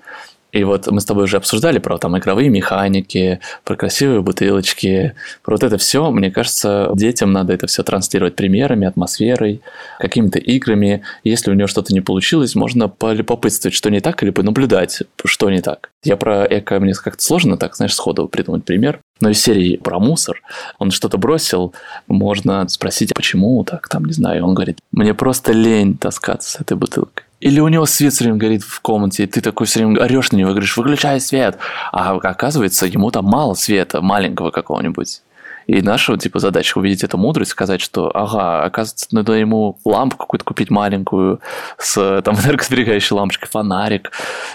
[0.56, 5.14] И вот мы с тобой уже обсуждали про там игровые механики, про красивые бутылочки,
[5.44, 6.10] про вот это все.
[6.12, 9.62] Мне кажется, детям надо это все транслировать примерами, атмосферой,
[10.00, 11.02] какими-то играми.
[11.26, 15.60] Если у него что-то не получилось, можно полюбопытствовать, что не так, или понаблюдать, что не
[15.60, 15.90] так.
[16.06, 19.02] Я про эко, мне как-то сложно так, знаешь, сходу придумать пример.
[19.20, 20.42] Но из серии про мусор
[20.80, 21.74] он что-то бросил,
[22.08, 24.46] можно спросить, почему так, там, не знаю.
[24.46, 27.25] Он говорит, мне просто лень таскаться с этой бутылкой.
[27.40, 30.32] Или у него свет все время горит в комнате, и ты такой все время орешь
[30.32, 31.58] на него говоришь, выключай свет.
[31.92, 35.22] А оказывается, ему там мало света, маленького какого-нибудь.
[35.68, 40.46] И наша, типа, задача увидеть эту мудрость, сказать, что, ага, оказывается, надо ему лампу какую-то
[40.46, 41.42] купить маленькую
[41.78, 44.12] с там энергосберегающей лампочкой, фонарик,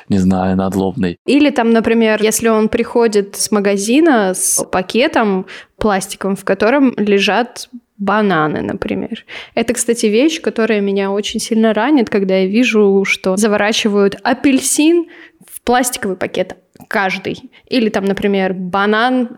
[0.08, 1.18] не знаю, надлобный.
[1.26, 5.46] Или там, например, если он приходит с магазина с пакетом
[5.78, 7.68] пластиком, в котором лежат
[8.00, 9.24] бананы, например.
[9.54, 15.06] Это, кстати, вещь, которая меня очень сильно ранит, когда я вижу, что заворачивают апельсин
[15.46, 16.56] в пластиковый пакет
[16.88, 17.50] каждый.
[17.68, 19.36] Или там, например, банан.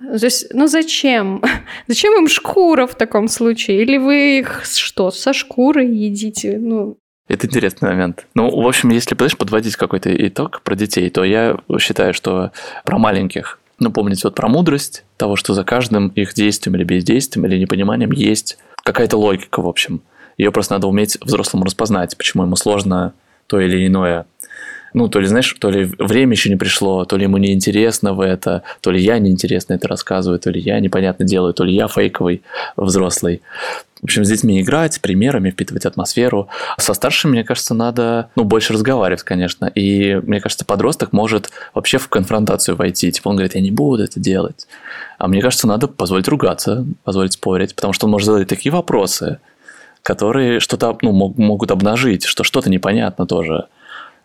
[0.53, 1.43] Ну зачем?
[1.89, 3.83] Зачем им шкура в таком случае?
[3.83, 6.57] Или вы их что, со шкурой едите?
[6.59, 6.97] Ну,
[7.29, 8.27] это интересный момент.
[8.35, 12.53] Ну, в общем, если, подводить какой-то итог про детей, то я считаю, что
[12.85, 17.47] про маленьких ну, помнить вот про мудрость того, что за каждым их действием или бездействием
[17.47, 20.03] или непониманием есть какая-то логика, в общем.
[20.39, 23.13] Ее просто надо уметь взрослому распознать, почему ему сложно
[23.47, 24.27] то или иное
[24.95, 28.21] Ну, то ли, знаешь, то ли время еще не пришло, то ли ему неинтересно в
[28.21, 31.89] это, то ли я неинтересно это рассказываю, то ли я непонятно делаю, то ли я
[31.89, 32.43] фейковый
[32.77, 33.43] взрослый.
[34.03, 36.49] В общем, с детьми играть, примерами, впитывать атмосферу.
[36.77, 39.67] Со старшими, мне кажется, надо, ну, больше разговаривать, конечно.
[39.67, 43.13] И, мне кажется, подросток может вообще в конфронтацию войти.
[43.13, 44.67] Типа он говорит, я не буду это делать.
[45.19, 49.39] А мне кажется, надо позволить ругаться, позволить спорить, потому что он может задать такие вопросы,
[50.03, 53.69] которые что-то ну, могут обнажить, что что-то непонятно тоже.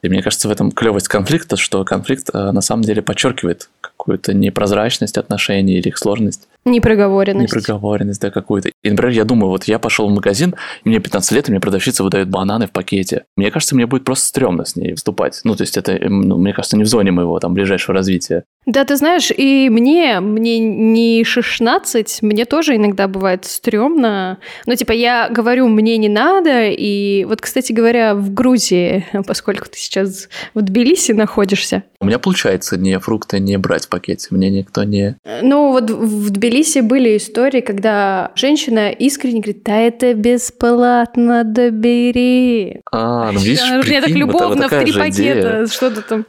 [0.02, 4.34] И мне кажется, в этом клевость конфликта, что конфликт э, на самом деле подчеркивает какую-то
[4.34, 6.48] непрозрачность отношений или их сложность.
[6.66, 7.56] Непроговоренность.
[7.56, 8.70] Непроговоренность, да, какую-то.
[8.84, 12.04] И, например, я думаю, вот я пошел в магазин, мне 15 лет, и мне продавщица
[12.04, 13.26] выдает бананы в пакете.
[13.38, 15.40] Мне кажется, мне будет просто стрёмно с ней вступать.
[15.46, 18.44] Ну, то есть это, ну, мне кажется, не в зоне моего там ближайшего развития.
[18.66, 24.40] Да, ты знаешь, и мне, мне не 16, мне тоже иногда бывает стрёмно.
[24.66, 29.78] Ну, типа, я говорю, мне не надо, и вот, кстати говоря, в Грузии, поскольку ты
[29.78, 31.84] сейчас в Тбилиси находишься.
[32.02, 35.18] У меня получается не фрукты не брать в пакете, мне никто не...
[35.42, 36.47] Ну, вот в Тбилиси
[36.82, 42.82] были истории, когда женщина искренне говорит, да это бесплатно, добери.
[42.92, 46.26] А, ну видишь, Мне так любовно в три пакета, что-то там...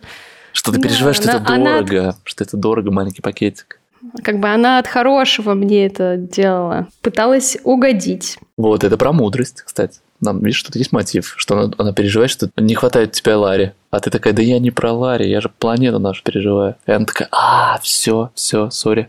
[0.53, 3.79] Что ты переживаешь, что это дорого, что это дорого, маленький пакетик.
[4.23, 6.89] Как бы она от хорошего мне это делала.
[7.03, 8.39] Пыталась угодить.
[8.57, 10.01] Вот, это про мудрость, кстати.
[10.21, 13.73] Нам, видишь, тут есть мотив, что она, она переживает, что не хватает тебя Ларри.
[13.91, 16.75] А ты такая, да я не про Ларри, я же планету нашу переживаю.
[16.87, 19.09] И она такая, а, все, все, сори.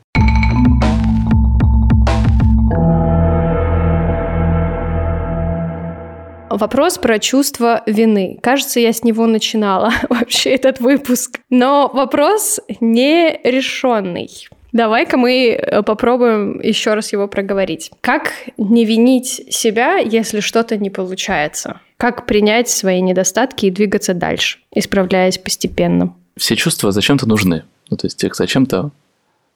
[6.60, 8.38] Вопрос про чувство вины.
[8.42, 11.40] Кажется, я с него начинала вообще этот выпуск.
[11.50, 14.30] Но вопрос нерешенный.
[14.74, 17.92] Давай-ка мы э, попробуем еще раз его проговорить.
[18.02, 21.80] Как не винить себя, если что-то не получается?
[21.98, 26.14] Как принять свои недостатки и двигаться дальше, исправляясь постепенно?
[26.38, 27.64] Все чувства зачем-то нужны.
[27.90, 28.92] Ну, то есть их зачем-то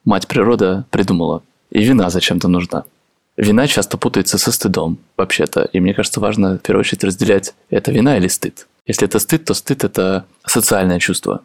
[0.04, 1.42] мать природа придумала.
[1.70, 2.84] И вина зачем-то нужна.
[3.36, 5.68] Вина часто путается со стыдом, вообще-то.
[5.72, 8.66] И мне кажется, важно в первую очередь разделять, это вина или стыд.
[8.86, 11.38] Если это стыд, то стыд– это социальное чувство.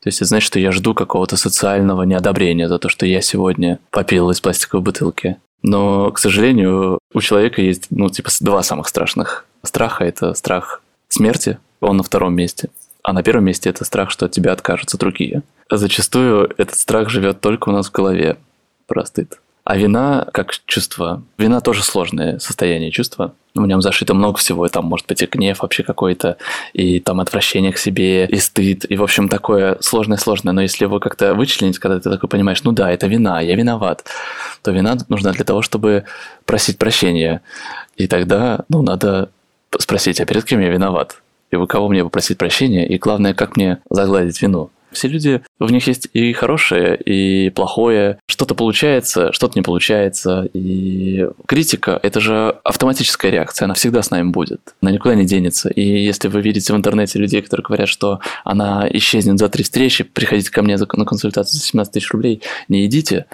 [0.00, 3.78] То есть это значит, что я жду какого-то социального неодобрения за то, что я сегодня
[3.90, 5.36] попил из пластиковой бутылки.
[5.62, 10.04] Но, к сожалению, у человека есть, ну, типа, два самых страшных страха.
[10.04, 12.70] Это страх смерти, он на втором месте.
[13.02, 15.42] А на первом месте это страх, что от тебя откажутся другие.
[15.70, 18.38] Зачастую этот страх живет только у нас в голове.
[18.86, 19.38] Про стыд.
[19.64, 21.22] А вина как чувство.
[21.38, 23.34] Вина тоже сложное состояние чувства.
[23.54, 24.66] В нем зашито много всего.
[24.68, 26.38] Там может быть и гнев вообще какой-то,
[26.72, 30.52] и там отвращение к себе, и стыд, и, в общем, такое сложное-сложное.
[30.52, 34.04] Но если его как-то вычленить, когда ты такой понимаешь, ну да, это вина, я виноват,
[34.62, 36.04] то вина нужна для того, чтобы
[36.46, 37.42] просить прощения.
[37.96, 39.30] И тогда, ну, надо
[39.78, 41.20] спросить, а перед кем я виноват?
[41.50, 42.86] И у кого мне попросить прощения?
[42.86, 44.70] И главное, как мне загладить вину?
[44.92, 48.18] Все люди, в них есть и хорошее, и плохое.
[48.26, 50.48] Что-то получается, что-то не получается.
[50.52, 54.74] И критика– это же автоматическая реакция, она всегда с нами будет.
[54.82, 55.68] Она никуда не денется.
[55.68, 60.04] И если вы видите в интернете людей, которые говорят, что она исчезнет за три встречи,
[60.04, 63.26] приходите ко мне на консультацию за 17 тысяч рублей, не идите,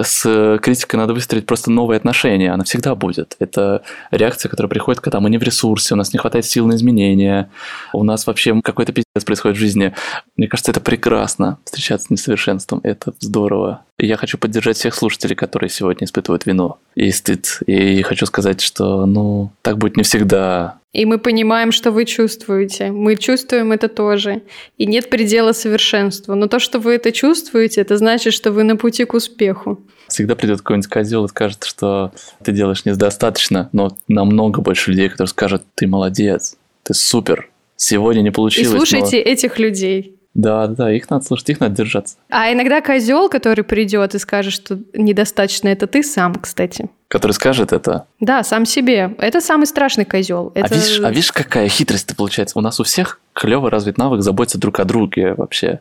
[0.00, 3.36] с критикой надо выстроить просто новые отношения, она всегда будет.
[3.38, 6.74] Это реакция, которая приходит, когда мы не в ресурсе, у нас не хватает сил на
[6.74, 7.50] изменения,
[7.92, 9.94] у нас вообще какой-то пиздец происходит в жизни.
[10.36, 13.82] Мне кажется, это прекрасно, встречаться с несовершенством, это здорово.
[13.98, 17.60] И я хочу поддержать всех слушателей, которые сегодня испытывают вину и стыд.
[17.66, 20.78] И хочу сказать, что, ну, так будет не всегда.
[20.94, 22.92] И мы понимаем, что вы чувствуете.
[22.92, 24.42] Мы чувствуем это тоже.
[24.78, 26.36] И нет предела совершенству.
[26.36, 29.80] Но то, что вы это чувствуете, это значит, что вы на пути к успеху.
[30.06, 32.12] Всегда придет какой-нибудь козел и скажет, что
[32.44, 38.30] ты делаешь недостаточно, но намного больше людей, которые скажут, ты молодец, ты супер, сегодня не
[38.30, 38.68] получилось.
[38.68, 39.32] И слушайте но...
[39.32, 40.14] этих людей.
[40.34, 42.16] Да, да, их надо слушать, их надо держаться.
[42.28, 46.90] А иногда козел, который придет и скажет, что недостаточно, это ты сам, кстати.
[47.06, 48.06] Который скажет это?
[48.18, 49.14] Да, сам себе.
[49.18, 50.50] Это самый страшный козел.
[50.54, 50.74] А это...
[50.74, 52.58] А, видишь, а видишь, какая хитрость получается?
[52.58, 55.80] У нас у всех клево развит навык заботиться друг о друге вообще.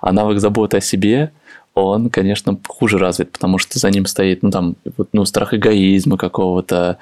[0.00, 1.32] А навык заботы о себе
[1.74, 4.76] он, конечно, хуже развит, потому что за ним стоит, ну, там,
[5.12, 6.98] ну, страх эгоизма какого-то,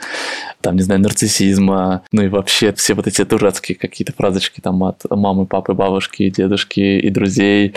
[0.60, 5.02] там, не знаю, нарциссизма, ну, и вообще все вот эти дурацкие какие-то фразочки там от
[5.10, 7.74] мамы, папы, бабушки, дедушки и друзей.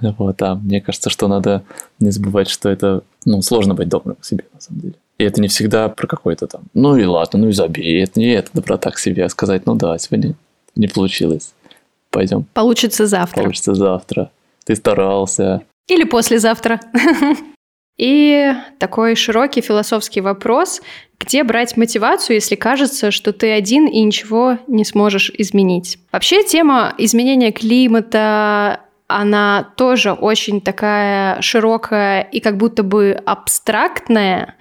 [0.00, 1.62] Вот, а мне кажется, что надо
[2.00, 4.94] не забывать, что это, ну, сложно быть добрым к себе, на самом деле.
[5.18, 8.32] И это не всегда про какой-то там, ну и ладно, ну и забей, это не
[8.32, 10.34] это доброта к себе, а сказать, ну да, сегодня
[10.74, 11.52] не получилось,
[12.10, 12.44] пойдем.
[12.54, 13.42] Получится завтра.
[13.42, 14.30] Получится завтра.
[14.64, 16.80] Ты старался, или послезавтра.
[17.98, 20.80] И такой широкий философский вопрос,
[21.20, 25.98] где брать мотивацию, если кажется, что ты один и ничего не сможешь изменить.
[26.10, 34.56] Вообще тема изменения климата, она тоже очень такая широкая и как будто бы абстрактная.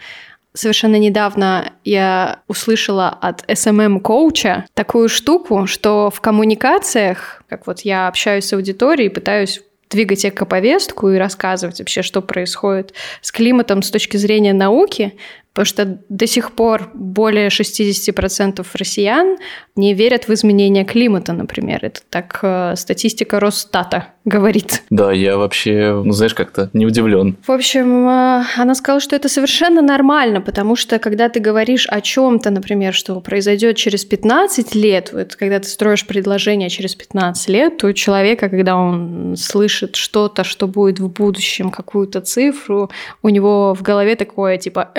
[0.54, 8.46] Совершенно недавно я услышала от SMM-коуча такую штуку, что в коммуникациях, как вот я общаюсь
[8.46, 9.62] с аудиторией, пытаюсь
[9.92, 15.14] двигать эко-повестку и рассказывать вообще, что происходит с климатом с точки зрения науки,
[15.54, 19.38] потому что до сих пор более 60% россиян
[19.76, 21.80] не верят в изменение климата, например.
[21.84, 24.84] Это так э, статистика Росстата говорит.
[24.90, 27.36] Да, я вообще, ну знаешь, как-то не удивлен.
[27.46, 32.00] В общем, э, она сказала, что это совершенно нормально, потому что когда ты говоришь о
[32.02, 37.78] чем-то, например, что произойдет через 15 лет, вот когда ты строишь предложение через 15 лет,
[37.78, 42.90] то у человека, когда он слышит что-то, что будет в будущем, какую-то цифру,
[43.22, 44.92] у него в голове такое типа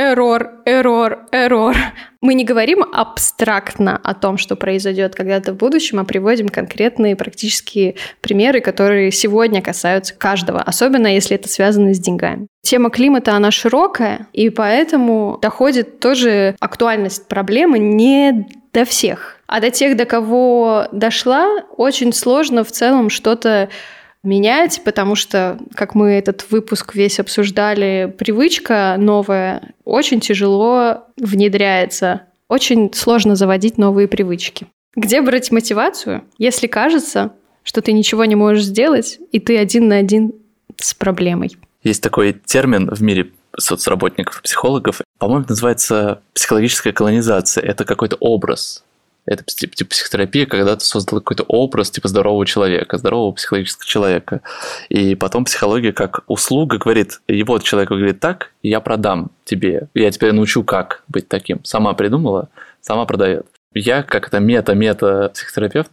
[0.42, 1.76] error, error, error.
[2.20, 7.96] Мы не говорим абстрактно о том, что произойдет когда-то в будущем, а приводим конкретные практические
[8.20, 12.46] примеры, которые сегодня касаются каждого, особенно если это связано с деньгами.
[12.62, 19.38] Тема климата, она широкая, и поэтому доходит тоже актуальность проблемы не до всех.
[19.46, 23.68] А до тех, до кого дошла, очень сложно в целом что-то
[24.22, 32.22] менять, потому что, как мы этот выпуск весь обсуждали, привычка новая очень тяжело внедряется.
[32.48, 34.66] Очень сложно заводить новые привычки.
[34.94, 39.96] Где брать мотивацию, если кажется, что ты ничего не можешь сделать, и ты один на
[39.96, 40.34] один
[40.76, 41.56] с проблемой?
[41.82, 47.62] Есть такой термин в мире соцработников, психологов, по-моему, называется психологическая колонизация.
[47.64, 48.84] Это какой-то образ,
[49.24, 54.40] это типа, психотерапия, когда ты создал какой-то образ типа здорового человека, здорового психологического человека.
[54.88, 60.10] И потом психология как услуга говорит, и вот человек говорит так, я продам тебе, я
[60.10, 61.64] тебя научу, как быть таким.
[61.64, 62.48] Сама придумала,
[62.80, 63.46] сама продает.
[63.74, 65.92] Я как это мета-мета психотерапевт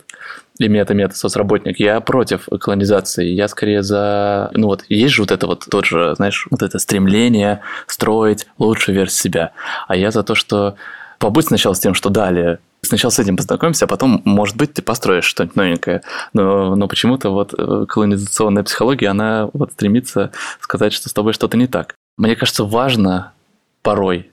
[0.57, 3.27] и мета-мета соцработник, я против колонизации.
[3.27, 4.51] Я скорее за...
[4.53, 8.95] Ну вот, есть же вот это вот тот же, знаешь, вот это стремление строить лучшую
[8.95, 9.51] версию себя.
[9.87, 10.75] А я за то, что
[11.19, 14.81] побудь сначала с тем, что далее, Сначала с этим познакомимся, а потом, может быть, ты
[14.81, 16.01] построишь что-нибудь новенькое.
[16.33, 21.57] Но, но почему-то вот э, колонизационная психология, она вот стремится сказать, что с тобой что-то
[21.57, 21.95] не так.
[22.17, 23.33] Мне кажется, важно
[23.81, 24.29] порой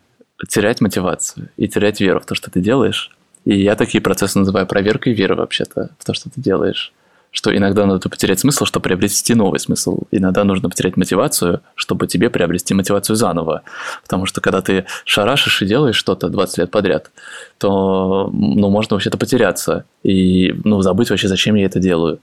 [0.49, 3.11] терять мотивацию и терять веру в то, что ты делаешь.
[3.45, 6.93] И я такие процессы называю проверкой веры вообще-то в то, что ты делаешь
[7.37, 10.05] что иногда надо потерять смысл, чтобы приобрести новый смысл.
[10.11, 13.63] Иногда нужно потерять мотивацию, чтобы тебе приобрести мотивацию заново.
[14.03, 17.11] Потому что когда ты шарашишь и делаешь что-то 20 лет подряд,
[17.59, 22.21] то ну, можно вообще-то потеряться и ну, забыть вообще, зачем я это делаю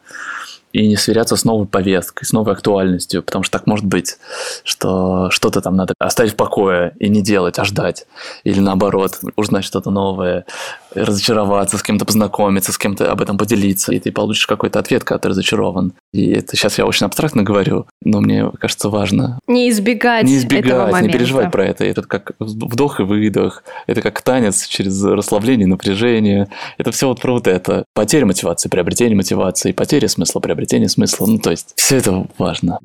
[0.74, 4.17] и не сверяться с новой повесткой, с новой актуальностью, потому что так может быть,
[4.63, 8.07] что что-то там надо оставить в покое и не делать, а ждать.
[8.43, 10.45] Или наоборот, узнать что-то новое,
[10.93, 15.19] разочароваться, с кем-то познакомиться, с кем-то об этом поделиться, и ты получишь какой-то ответ, когда
[15.19, 15.93] ты разочарован.
[16.14, 19.39] И это сейчас я очень абстрактно говорю, но мне кажется важно.
[19.47, 21.07] Не избегать, не избегать, этого момента.
[21.07, 21.84] не переживать про это.
[21.86, 26.49] Это как вдох и выдох, это как танец через расслабление, напряжение.
[26.78, 27.86] Это все вот про вот это.
[27.95, 31.26] Потеря мотивации, приобретение мотивации, потеря смысла, приобретение смысла.
[31.26, 32.78] Ну, то есть все это важно.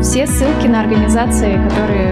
[0.00, 2.11] Все ссылки на организации, которые